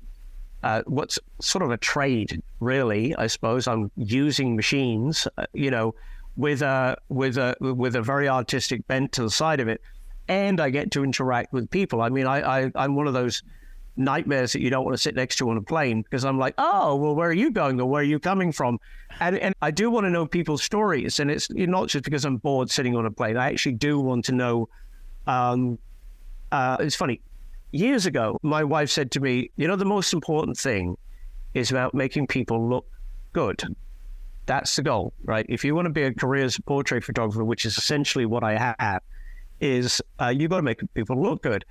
[0.64, 3.68] uh, what's sort of a trade, really, I suppose.
[3.68, 5.94] I'm using machines, uh, you know,
[6.38, 9.82] with a, with, a, with a very artistic bent to the side of it,
[10.30, 12.02] and I get to interact with people.
[12.02, 13.44] I mean, I, I, I'm one of those
[13.98, 16.54] nightmares that you don't want to sit next to on a plane because I'm like,
[16.58, 18.80] oh, well, where are you going or where are you coming from?
[19.20, 21.20] And, and I do want to know people's stories.
[21.20, 23.38] And it's not just because I'm bored sitting on a plane.
[23.38, 24.70] I actually do want to know.
[25.28, 25.80] Um,
[26.52, 27.22] uh, it's funny.
[27.72, 30.98] Years ago, my wife said to me, you know, the most important thing
[31.54, 32.86] is about making people look
[33.34, 33.64] good.
[34.46, 35.46] That's the goal, right?
[35.50, 39.02] If you want to be a career portrait photographer, which is essentially what I have,
[39.60, 41.66] is uh, you've got to make people look good.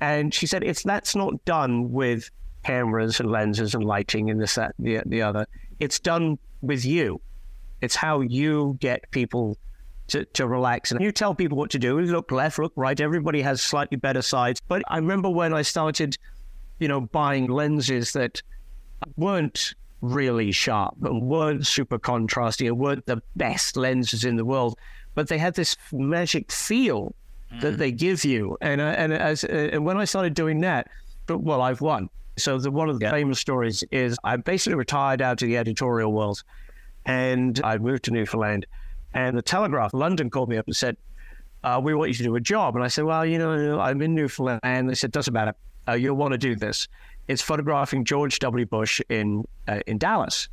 [0.00, 2.30] And she said, it's that's not done with
[2.64, 5.46] cameras and lenses and lighting and this, that, the, the other.
[5.80, 7.20] It's done with you.
[7.80, 9.56] It's how you get people
[10.08, 10.90] to, to relax.
[10.90, 12.00] And you tell people what to do.
[12.00, 12.98] Look left, look right.
[13.00, 14.60] Everybody has slightly better sides.
[14.68, 16.16] But I remember when I started,
[16.78, 18.42] you know, buying lenses that
[19.16, 24.78] weren't really sharp and weren't super contrasty and weren't the best lenses in the world,
[25.14, 27.14] but they had this magic feel
[27.60, 27.78] that mm.
[27.78, 28.56] they give you.
[28.60, 30.88] And uh, and as uh, and when I started doing that,
[31.26, 32.08] but well, I've won.
[32.36, 33.10] So the, one of the yeah.
[33.10, 36.42] famous stories is I basically retired out of the editorial world,
[37.06, 38.66] and I moved to Newfoundland.
[39.14, 40.96] And the Telegraph London called me up and said,
[41.64, 44.00] uh, "We want you to do a job." And I said, "Well, you know, I'm
[44.02, 45.54] in Newfoundland." And they said, "Doesn't matter.
[45.88, 46.86] Uh, you'll want to do this.
[47.26, 48.66] It's photographing George W.
[48.66, 50.48] Bush in uh, in Dallas."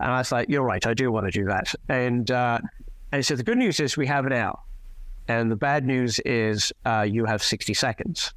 [0.00, 0.84] And I was like, "You're right.
[0.86, 2.58] I do want to do that." And uh,
[3.12, 4.60] and he said, "The good news is we have it out."
[5.30, 8.34] And the bad news is uh, you have 60 seconds.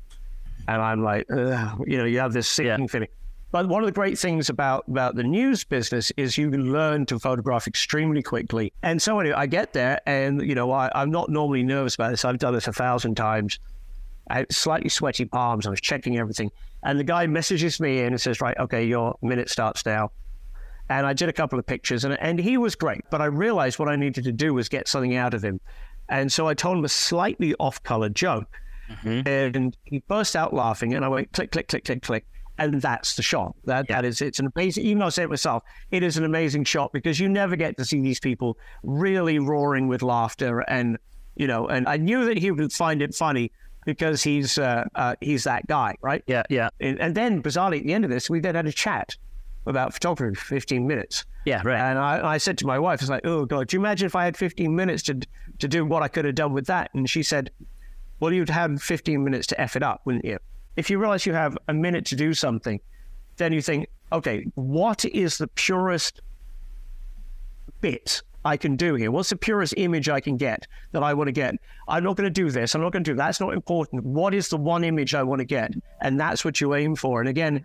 [0.68, 2.88] And I'm like, you know, you have this sinking yeah.
[2.88, 3.08] feeling.
[3.50, 7.08] But one of the great things about, about the news business is you can learn
[7.08, 8.74] to photograph extremely quickly.
[8.84, 12.12] And so anyway, I get there and, you know, I, I'm not normally nervous about
[12.12, 12.26] this.
[12.26, 13.58] I've done this a thousand times.
[14.30, 15.66] I had slightly sweaty palms.
[15.66, 16.52] I was checking everything.
[16.84, 20.12] And the guy messages me in and says, right, okay, your minute starts now.
[20.90, 23.02] And I did a couple of pictures and, and he was great.
[23.10, 25.60] But I realized what I needed to do was get something out of him.
[26.10, 28.48] And so I told him a slightly off color joke.
[28.90, 29.28] Mm-hmm.
[29.28, 30.94] And he burst out laughing.
[30.94, 32.26] And I went click, click, click, click, click.
[32.60, 33.56] And that's the shot.
[33.66, 33.96] That yeah.
[33.96, 36.66] that is it's an amazing even though I say it myself, it is an amazing
[36.66, 41.00] shot because you never get to see these people really roaring with laughter and
[41.36, 43.52] you know, and I knew that he would find it funny
[43.86, 46.24] because he's uh, uh, he's that guy, right?
[46.28, 46.70] Yeah, yeah.
[46.80, 49.16] And, and, then bizarrely at the end of this, we then had a chat
[49.66, 51.26] about photography for 15 minutes.
[51.46, 51.80] Yeah, right.
[51.80, 54.16] And I, I said to my wife, "It's like, oh, God, do you imagine if
[54.16, 55.20] I had 15 minutes to,
[55.60, 56.90] to do what I could have done with that?
[56.94, 57.52] And she said,
[58.20, 60.40] well, you'd have 15 minutes to F it up, wouldn't you?
[60.76, 62.80] If you realize you have a minute to do something,
[63.38, 66.22] then you think, okay, what is the purest
[67.82, 69.12] bit I can do here?
[69.12, 71.56] What's the purest image I can get that I want to get?
[71.88, 72.76] I'm not going to do this.
[72.76, 73.26] I'm not going to do that.
[73.26, 74.04] That's not important.
[74.04, 75.72] What is the one image I want to get?
[76.02, 77.20] And that's what you aim for.
[77.20, 77.64] And again,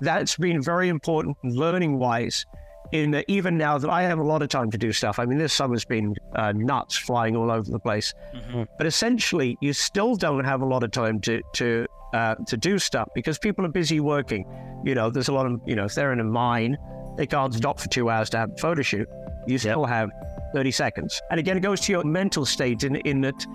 [0.00, 2.44] that's been very important learning wise
[2.90, 5.18] in even now that I have a lot of time to do stuff.
[5.18, 8.12] I mean, this summer's been uh, nuts, flying all over the place.
[8.34, 8.64] Mm-hmm.
[8.76, 12.78] But essentially, you still don't have a lot of time to to uh, to do
[12.78, 14.46] stuff because people are busy working.
[14.84, 16.76] You know, there's a lot of you know, if they're in a mine,
[17.16, 19.08] they can't stop for two hours to have a photo shoot.
[19.46, 19.88] You still yep.
[19.88, 20.10] have
[20.54, 21.20] 30 seconds.
[21.30, 23.46] And again, it goes to your mental state in in that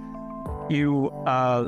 [0.70, 1.68] you uh,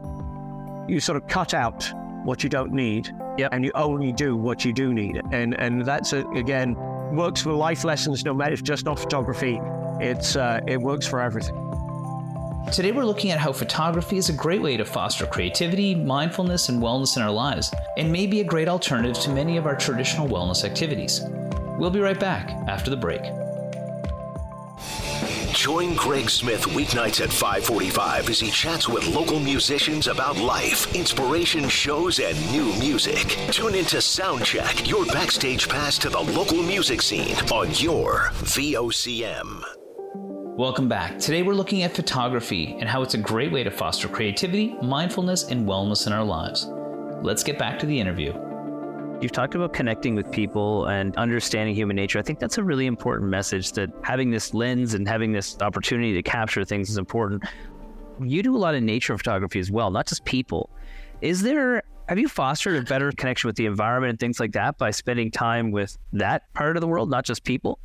[0.87, 1.87] you sort of cut out
[2.23, 3.53] what you don't need, Yep.
[3.53, 5.21] and you only do what you do need.
[5.31, 6.75] And and that's a, again
[7.11, 8.23] works for life lessons.
[8.25, 9.59] No matter if just not photography,
[9.99, 11.55] it's uh, it works for everything.
[12.71, 16.81] Today, we're looking at how photography is a great way to foster creativity, mindfulness, and
[16.81, 20.27] wellness in our lives, and may be a great alternative to many of our traditional
[20.27, 21.21] wellness activities.
[21.79, 23.21] We'll be right back after the break.
[25.59, 31.67] Join Greg Smith weeknights at 545 as he chats with local musicians about life, inspiration
[31.67, 33.37] shows, and new music.
[33.51, 39.61] Tune into Soundcheck, your backstage pass to the local music scene on your VOCM.
[40.57, 41.19] Welcome back.
[41.19, 45.43] Today, we're looking at photography and how it's a great way to foster creativity, mindfulness,
[45.49, 46.67] and wellness in our lives.
[47.21, 48.48] Let's get back to the interview.
[49.21, 52.19] You've talked about connecting with people and understanding human nature.
[52.19, 56.13] I think that's a really important message that having this lens and having this opportunity
[56.13, 57.43] to capture things is important.
[58.21, 60.69] You do a lot of nature photography as well, not just people.
[61.19, 64.77] Is there, have you fostered a better connection with the environment and things like that
[64.77, 67.77] by spending time with that part of the world, not just people?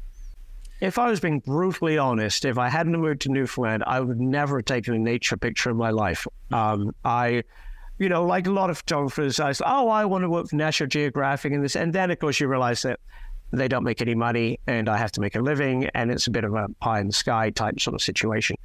[0.80, 4.58] If I was being brutally honest, if I hadn't moved to Newfoundland, I would never
[4.58, 6.28] have taken a nature picture in my life.
[6.52, 7.42] Um, I
[7.98, 10.56] you know, like a lot of photographers, I said, oh, I want to work for
[10.56, 11.76] National Geographic and this.
[11.76, 13.00] And then, of course, you realize that
[13.52, 16.30] they don't make any money and I have to make a living and it's a
[16.30, 18.56] bit of a pie in the sky type sort of situation.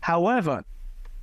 [0.00, 0.64] However,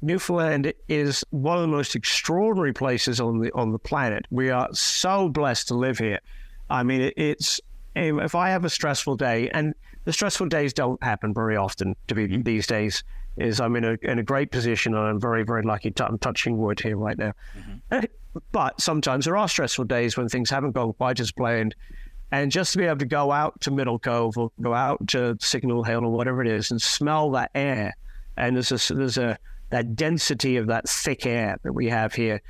[0.01, 4.25] Newfoundland is one of the most extraordinary places on the on the planet.
[4.31, 6.19] We are so blessed to live here.
[6.69, 7.59] I mean, it's
[7.95, 9.73] if I have a stressful day, and
[10.05, 13.03] the stressful days don't happen very often to be these days
[13.37, 15.93] is I'm in a in a great position and I'm very very lucky.
[15.99, 17.99] i I'm touching wood here right now, mm-hmm.
[18.51, 21.75] but sometimes there are stressful days when things haven't gone quite as planned,
[22.31, 25.37] and just to be able to go out to Middle Cove or go out to
[25.39, 27.95] Signal Hill or whatever it is and smell that air,
[28.37, 29.37] and there's a there's a
[29.69, 32.41] that density of that thick air that we have here,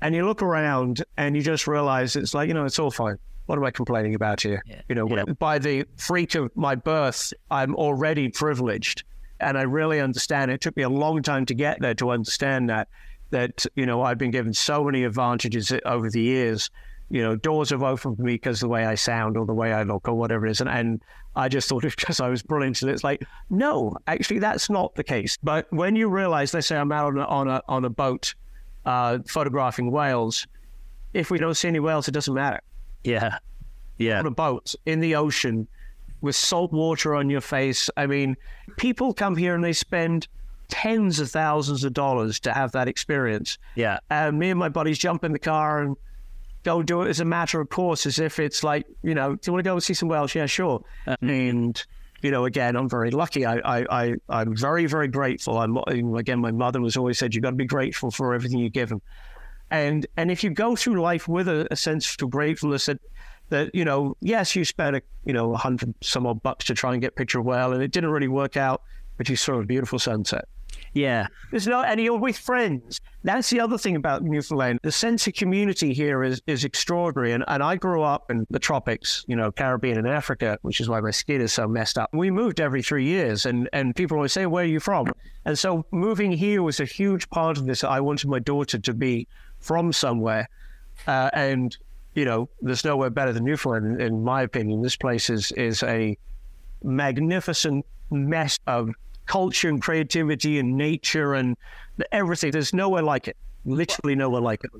[0.00, 3.18] and you look around and you just realize it's like you know it's all fine.
[3.46, 4.60] What am I complaining about here?
[4.66, 4.80] Yeah.
[4.88, 5.22] You know, yeah.
[5.38, 9.04] by the freak of my birth, I'm already privileged
[9.40, 10.50] and I really understand.
[10.50, 12.88] It took me a long time to get there to understand that.
[13.30, 16.70] That you know, I've been given so many advantages over the years.
[17.10, 19.54] You know, doors have opened for me because of the way I sound or the
[19.54, 21.00] way I look or whatever it is, and, and
[21.34, 22.82] I just thought it because I was brilliant.
[22.82, 25.36] And it's like, no, actually, that's not the case.
[25.42, 28.34] But when you realize, let's say I'm out on a on a, on a boat
[28.84, 30.46] uh, photographing whales,
[31.14, 32.60] if we don't see any whales, it doesn't matter.
[33.02, 33.38] Yeah,
[33.98, 34.20] yeah.
[34.20, 35.66] On a boat in the ocean,
[36.20, 37.90] with salt water on your face.
[37.96, 38.36] I mean,
[38.76, 40.28] people come here and they spend
[40.68, 43.58] tens of thousands of dollars to have that experience.
[43.74, 43.98] Yeah.
[44.10, 45.96] And me and my buddies jump in the car and
[46.64, 49.40] go do it as a matter of course, as if it's like, you know, do
[49.46, 50.34] you want to go and see some whales?
[50.34, 50.82] Yeah, sure.
[51.06, 51.84] Uh, and
[52.22, 53.44] you know, again, I'm very lucky.
[53.44, 55.58] I, I, I, I'm very, very grateful.
[55.58, 55.76] I'm
[56.16, 58.88] again, my mother was always said, you've got to be grateful for everything you give
[58.88, 59.02] them.
[59.70, 63.00] And and if you go through life with a, a sense of gratefulness that
[63.48, 66.74] that you know, yes, you spent a you know a hundred some odd bucks to
[66.74, 68.82] try and get picture of whale, and it didn't really work out,
[69.16, 70.46] but you saw a beautiful sunset.
[70.92, 73.00] Yeah, there's no, and you're with friends.
[73.22, 74.80] That's the other thing about Newfoundland.
[74.82, 77.32] The sense of community here is is extraordinary.
[77.32, 80.88] And and I grew up in the tropics, you know, Caribbean and Africa, which is
[80.88, 82.08] why my skin is so messed up.
[82.14, 85.12] We moved every three years, and and people always say, "Where are you from?"
[85.44, 87.84] And so moving here was a huge part of this.
[87.84, 89.28] I wanted my daughter to be
[89.58, 90.48] from somewhere,
[91.06, 91.76] uh, and
[92.16, 94.82] you know, there's nowhere better than Newfoundland, in my opinion.
[94.82, 96.16] This place is is a
[96.82, 98.90] magnificent mess of
[99.26, 101.56] culture and creativity and nature and
[102.12, 102.52] everything.
[102.52, 103.36] There's nowhere like it.
[103.66, 104.70] Literally nowhere like it.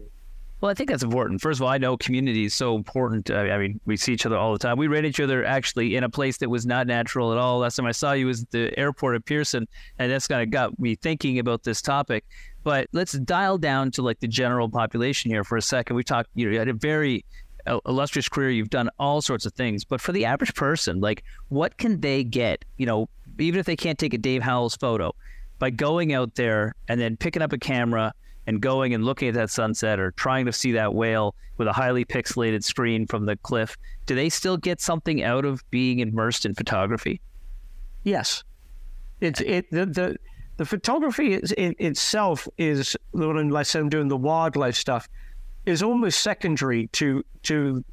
[0.62, 1.42] Well, I think that's important.
[1.42, 3.30] First of all, I know community is so important.
[3.30, 4.78] Uh, I mean, we see each other all the time.
[4.78, 7.58] We ran each other actually in a place that was not natural at all.
[7.58, 9.68] Last time I saw you was the airport at Pearson,
[9.98, 12.24] and that's kind of got me thinking about this topic.
[12.66, 15.94] But let's dial down to like the general population here for a second.
[15.94, 17.24] We talked, you know, you had a very
[17.64, 18.50] uh, illustrious career.
[18.50, 19.84] You've done all sorts of things.
[19.84, 22.64] But for the average person, like, what can they get?
[22.76, 23.08] You know,
[23.38, 25.14] even if they can't take a Dave Howells photo,
[25.60, 28.12] by going out there and then picking up a camera
[28.48, 31.72] and going and looking at that sunset or trying to see that whale with a
[31.72, 36.44] highly pixelated screen from the cliff, do they still get something out of being immersed
[36.44, 37.20] in photography?
[38.02, 38.42] Yes.
[39.20, 40.16] It's it the, the
[40.56, 45.08] the photography is, it, itself is, unless I'm doing the wildlife stuff,
[45.66, 47.84] is almost secondary to to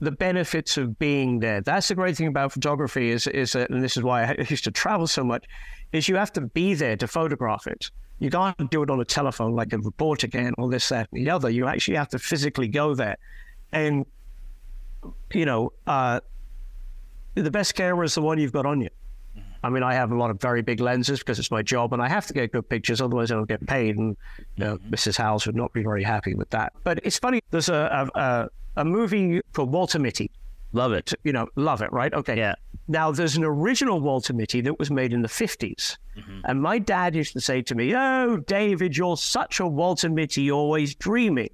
[0.00, 1.60] the benefits of being there.
[1.60, 4.64] That's the great thing about photography is is that, and this is why I used
[4.64, 5.44] to travel so much,
[5.92, 7.90] is you have to be there to photograph it.
[8.20, 11.26] You can't do it on a telephone like a reporter can, or this, that, and
[11.26, 11.50] the other.
[11.50, 13.16] You actually have to physically go there,
[13.72, 14.06] and
[15.32, 16.20] you know, uh,
[17.34, 18.90] the best camera is the one you've got on you.
[19.62, 22.00] I mean, I have a lot of very big lenses because it's my job, and
[22.00, 23.96] I have to get good pictures, otherwise I don't get paid.
[23.96, 24.16] And
[24.56, 25.16] you know, Mrs.
[25.16, 26.72] Howells would not be very happy with that.
[26.84, 27.40] But it's funny.
[27.50, 30.30] There's a a, a, movie called Walter Mitty.
[30.72, 31.12] Love it.
[31.24, 32.12] You know, love it, right?
[32.12, 32.36] Okay.
[32.36, 32.54] Yeah.
[32.88, 35.96] Now, there's an original Walter Mitty that was made in the 50s.
[36.16, 36.40] Mm-hmm.
[36.44, 40.42] And my dad used to say to me, Oh, David, you're such a Walter Mitty,
[40.42, 41.50] you're always dreaming.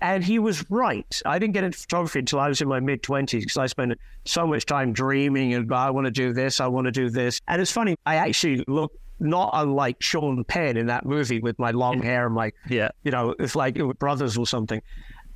[0.00, 1.20] And he was right.
[1.24, 3.94] I didn't get into photography until I was in my mid 20s because I spent
[4.24, 7.40] so much time dreaming and I want to do this, I want to do this.
[7.48, 11.70] And it's funny, I actually look not unlike Sean Penn in that movie with my
[11.70, 12.88] long hair and my, Yeah.
[13.04, 14.82] you know, it's like uh, brothers or something.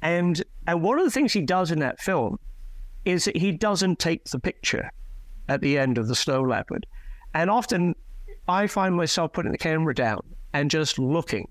[0.02, 2.38] And and one of the things he does in that film
[3.04, 4.90] is that he doesn't take the picture
[5.48, 6.84] at the end of the snow leopard.
[7.34, 7.94] And often
[8.48, 10.20] I find myself putting the camera down
[10.52, 11.48] and just looking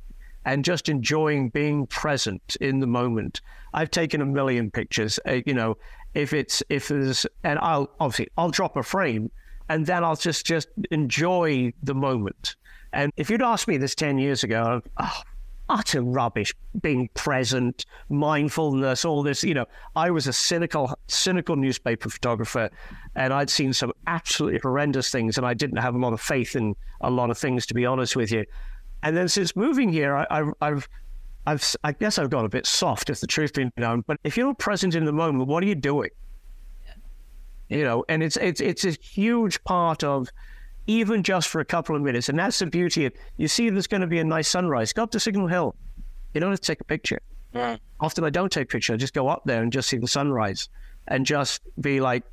[0.47, 3.41] and just enjoying being present in the moment.
[3.73, 5.77] I've taken a million pictures, uh, you know,
[6.13, 9.29] if it's, if there's, and I'll obviously, I'll drop a frame
[9.67, 12.55] and then I'll just, just enjoy the moment.
[12.93, 15.21] And if you'd asked me this 10 years ago, oh,
[15.69, 19.65] utter rubbish being present mindfulness all this you know
[19.97, 22.69] i was a cynical cynical newspaper photographer
[23.15, 26.55] and i'd seen some absolutely horrendous things and i didn't have a lot of faith
[26.55, 28.45] in a lot of things to be honest with you
[29.03, 30.87] and then since moving here I, I, i've
[31.47, 34.03] I've, I guess I've got a bit soft, if the truth be known.
[34.05, 36.09] But if you're not present in the moment, what are you doing?
[37.69, 40.27] You know, and it's it's it's a huge part of
[40.87, 42.27] even just for a couple of minutes.
[42.27, 44.91] And that's the beauty of you see there's going to be a nice sunrise.
[44.91, 45.73] Go up to Signal Hill.
[46.33, 47.21] You don't have to take a picture.
[48.01, 48.93] Often I don't take a picture.
[48.93, 50.67] I just go up there and just see the sunrise
[51.07, 52.23] and just be like,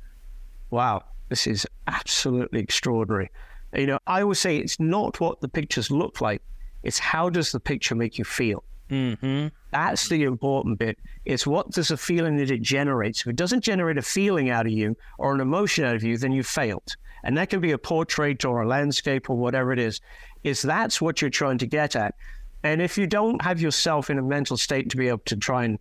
[0.71, 3.31] wow, this is absolutely extraordinary.
[3.73, 6.41] You know, I always say it's not what the pictures look like,
[6.85, 8.63] it's how does the picture make you feel.
[8.89, 9.47] Mm-hmm.
[9.71, 10.97] That's the important bit.
[11.25, 13.21] It's what does the feeling that it generates.
[13.21, 16.17] If it doesn't generate a feeling out of you or an emotion out of you,
[16.17, 16.95] then you've failed.
[17.23, 19.99] And that can be a portrait or a landscape or whatever it is.
[20.43, 22.13] Is that's what you're trying to get at.
[22.63, 25.65] And if you don't have yourself in a mental state to be able to try
[25.65, 25.79] and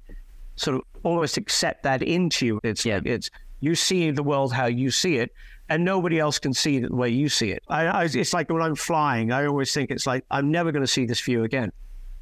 [0.57, 3.01] sort of almost accept that into you, it's Yeah.
[3.05, 3.31] it's
[3.61, 5.31] you see the world how you see it,
[5.69, 7.63] and nobody else can see it the way you see it.
[7.69, 10.83] I, I, it's like when I'm flying, I always think it's like I'm never going
[10.85, 11.73] to see this view again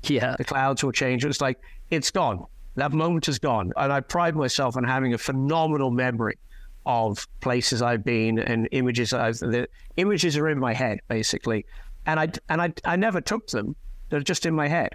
[0.05, 0.37] Yeah.
[0.37, 1.25] the clouds will change.
[1.25, 1.59] It's like
[1.91, 2.47] it's gone.
[2.77, 3.73] That moment is gone.
[3.77, 6.39] And I pride myself on having a phenomenal memory
[6.87, 9.13] of places I've been and images.
[9.13, 11.67] I've, the images are in my head basically,
[12.07, 13.77] and I and I I never took them.
[14.09, 14.91] They're just in my head.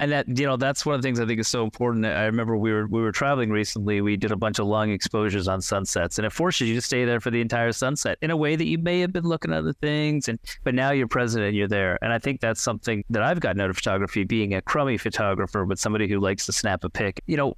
[0.00, 2.06] And that you know that's one of the things I think is so important.
[2.06, 4.00] I remember we were we were traveling recently.
[4.00, 7.04] We did a bunch of long exposures on sunsets, and it forces you to stay
[7.04, 9.58] there for the entire sunset in a way that you may have been looking at
[9.58, 10.28] other things.
[10.28, 11.98] And but now you're present and you're there.
[12.02, 15.64] And I think that's something that I've gotten out of photography, being a crummy photographer,
[15.64, 17.20] but somebody who likes to snap a pic.
[17.26, 17.56] You know,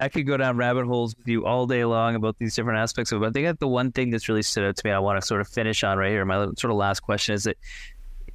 [0.00, 3.10] I could go down rabbit holes with you all day long about these different aspects
[3.12, 3.20] of it.
[3.20, 5.26] But I think the one thing that's really stood out to me, I want to
[5.26, 6.24] sort of finish on right here.
[6.26, 7.56] My sort of last question is that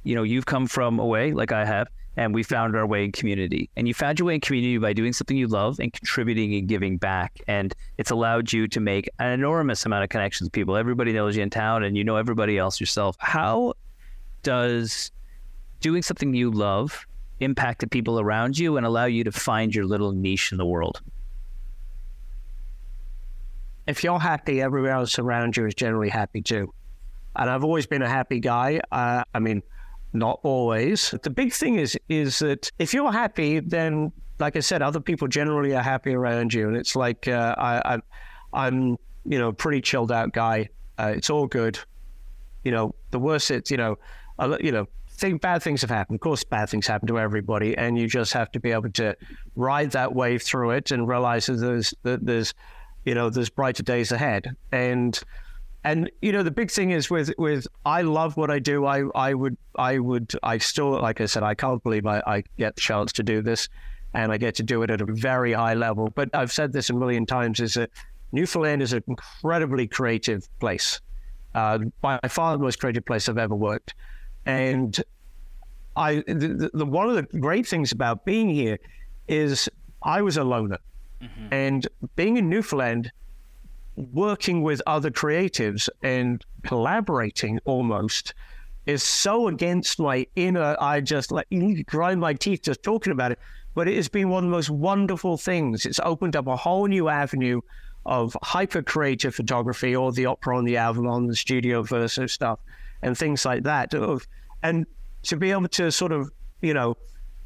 [0.06, 3.12] you know, you've come from away like I have, and we found our way in
[3.12, 3.68] community.
[3.76, 6.66] And you found your way in community by doing something you love and contributing and
[6.66, 7.40] giving back.
[7.46, 10.76] And it's allowed you to make an enormous amount of connections with people.
[10.76, 13.16] Everybody knows you in town and you know everybody else yourself.
[13.18, 13.74] How
[14.42, 15.10] does
[15.80, 17.06] doing something you love
[17.40, 20.66] impact the people around you and allow you to find your little niche in the
[20.66, 21.02] world?
[23.86, 26.72] If you're happy, everyone else around you is generally happy too.
[27.36, 28.80] And I've always been a happy guy.
[28.90, 29.62] Uh, I mean,
[30.12, 31.14] not always.
[31.22, 35.28] The big thing is is that if you're happy, then like I said, other people
[35.28, 37.98] generally are happy around you, and it's like uh, I, I,
[38.52, 40.68] I'm you know pretty chilled out guy.
[40.98, 41.78] Uh, it's all good.
[42.64, 43.98] You know, the worst it's you know,
[44.38, 46.16] a, you know, think bad things have happened.
[46.16, 49.16] Of course, bad things happen to everybody, and you just have to be able to
[49.54, 52.54] ride that wave through it and realize that there's that there's
[53.04, 55.20] you know there's brighter days ahead and
[55.86, 58.86] and you know the big thing is with with I love what I do.
[58.86, 62.42] I I would I would I still like I said I can't believe I, I
[62.58, 63.68] get the chance to do this,
[64.12, 66.10] and I get to do it at a very high level.
[66.10, 67.90] But I've said this a million times: is that
[68.32, 71.00] Newfoundland is an incredibly creative place,
[71.54, 73.94] uh, by far the most creative place I've ever worked,
[74.44, 75.00] and
[75.94, 78.78] I the, the, one of the great things about being here
[79.28, 79.70] is
[80.02, 80.78] I was a loner,
[81.52, 83.12] and being in Newfoundland
[83.96, 88.34] working with other creatives and collaborating almost
[88.84, 91.48] is so against my inner I just like
[91.86, 93.38] grind my teeth just talking about it.
[93.74, 95.84] But it has been one of the most wonderful things.
[95.84, 97.60] It's opened up a whole new avenue
[98.06, 102.60] of hyper creative photography or the opera on the Avalon, the studio verso stuff
[103.02, 103.92] and things like that.
[104.62, 104.86] And
[105.24, 106.30] to be able to sort of,
[106.62, 106.96] you know,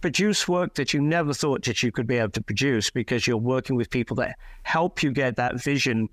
[0.03, 3.36] produce work that you never thought that you could be able to produce because you're
[3.36, 6.09] working with people that help you get that vision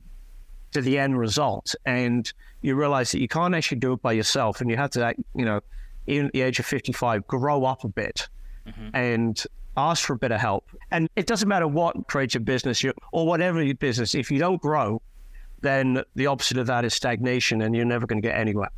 [0.72, 1.76] to the end result.
[1.86, 4.61] And you realize that you can't actually do it by yourself.
[4.61, 5.61] And you have to, you know,
[6.07, 8.28] even at the age of 55, grow up a bit
[8.68, 8.89] mm-hmm.
[8.93, 9.43] and
[9.76, 10.70] ask for a bit of help.
[10.91, 14.61] And it doesn't matter what creative business you or whatever your business, if you don't
[14.61, 15.01] grow,
[15.61, 18.70] then the opposite of that is stagnation and you're never going to get anywhere.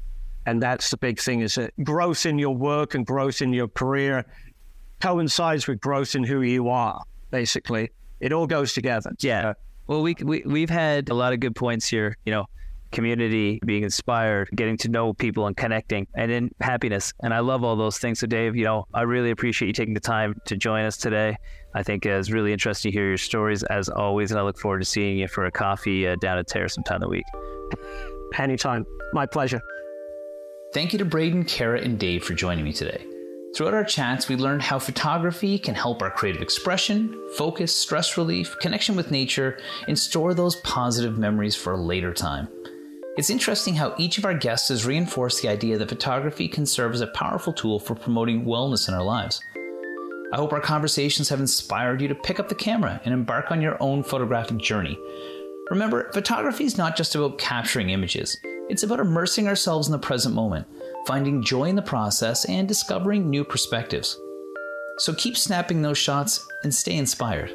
[0.46, 3.68] And that's the big thing is that growth in your work and growth in your
[3.68, 4.26] career
[5.00, 7.92] coincides with growth in who you are, basically.
[8.20, 9.12] It all goes together.
[9.20, 9.54] Yeah.
[9.90, 12.16] Well, we, we, we've had a lot of good points here.
[12.24, 12.46] You know,
[12.92, 17.12] community, being inspired, getting to know people and connecting, and then happiness.
[17.24, 18.20] And I love all those things.
[18.20, 21.38] So, Dave, you know, I really appreciate you taking the time to join us today.
[21.74, 24.80] I think it's really interesting to hear your stories as always, and I look forward
[24.80, 27.26] to seeing you for a coffee uh, down at Terrace sometime in the week.
[28.38, 28.86] Anytime.
[29.14, 29.60] My pleasure.
[30.72, 33.04] Thank you to Braden, Kara, and Dave for joining me today.
[33.56, 38.56] Throughout our chats, we learned how photography can help our creative expression, focus, stress relief,
[38.62, 42.48] connection with nature, and store those positive memories for a later time.
[43.18, 46.94] It's interesting how each of our guests has reinforced the idea that photography can serve
[46.94, 49.44] as a powerful tool for promoting wellness in our lives.
[50.32, 53.62] I hope our conversations have inspired you to pick up the camera and embark on
[53.62, 54.98] your own photographic journey.
[55.72, 58.38] Remember, photography is not just about capturing images,
[58.70, 60.68] it's about immersing ourselves in the present moment,
[61.06, 64.20] finding joy in the process, and discovering new perspectives.
[65.00, 67.52] So keep snapping those shots and stay inspired.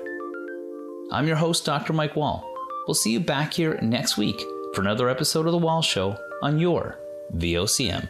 [1.12, 1.92] I'm your host, Dr.
[1.92, 2.44] Mike Wall.
[2.86, 4.40] We'll see you back here next week
[4.74, 6.98] for another episode of The Wall Show on your
[7.36, 8.08] VOCM.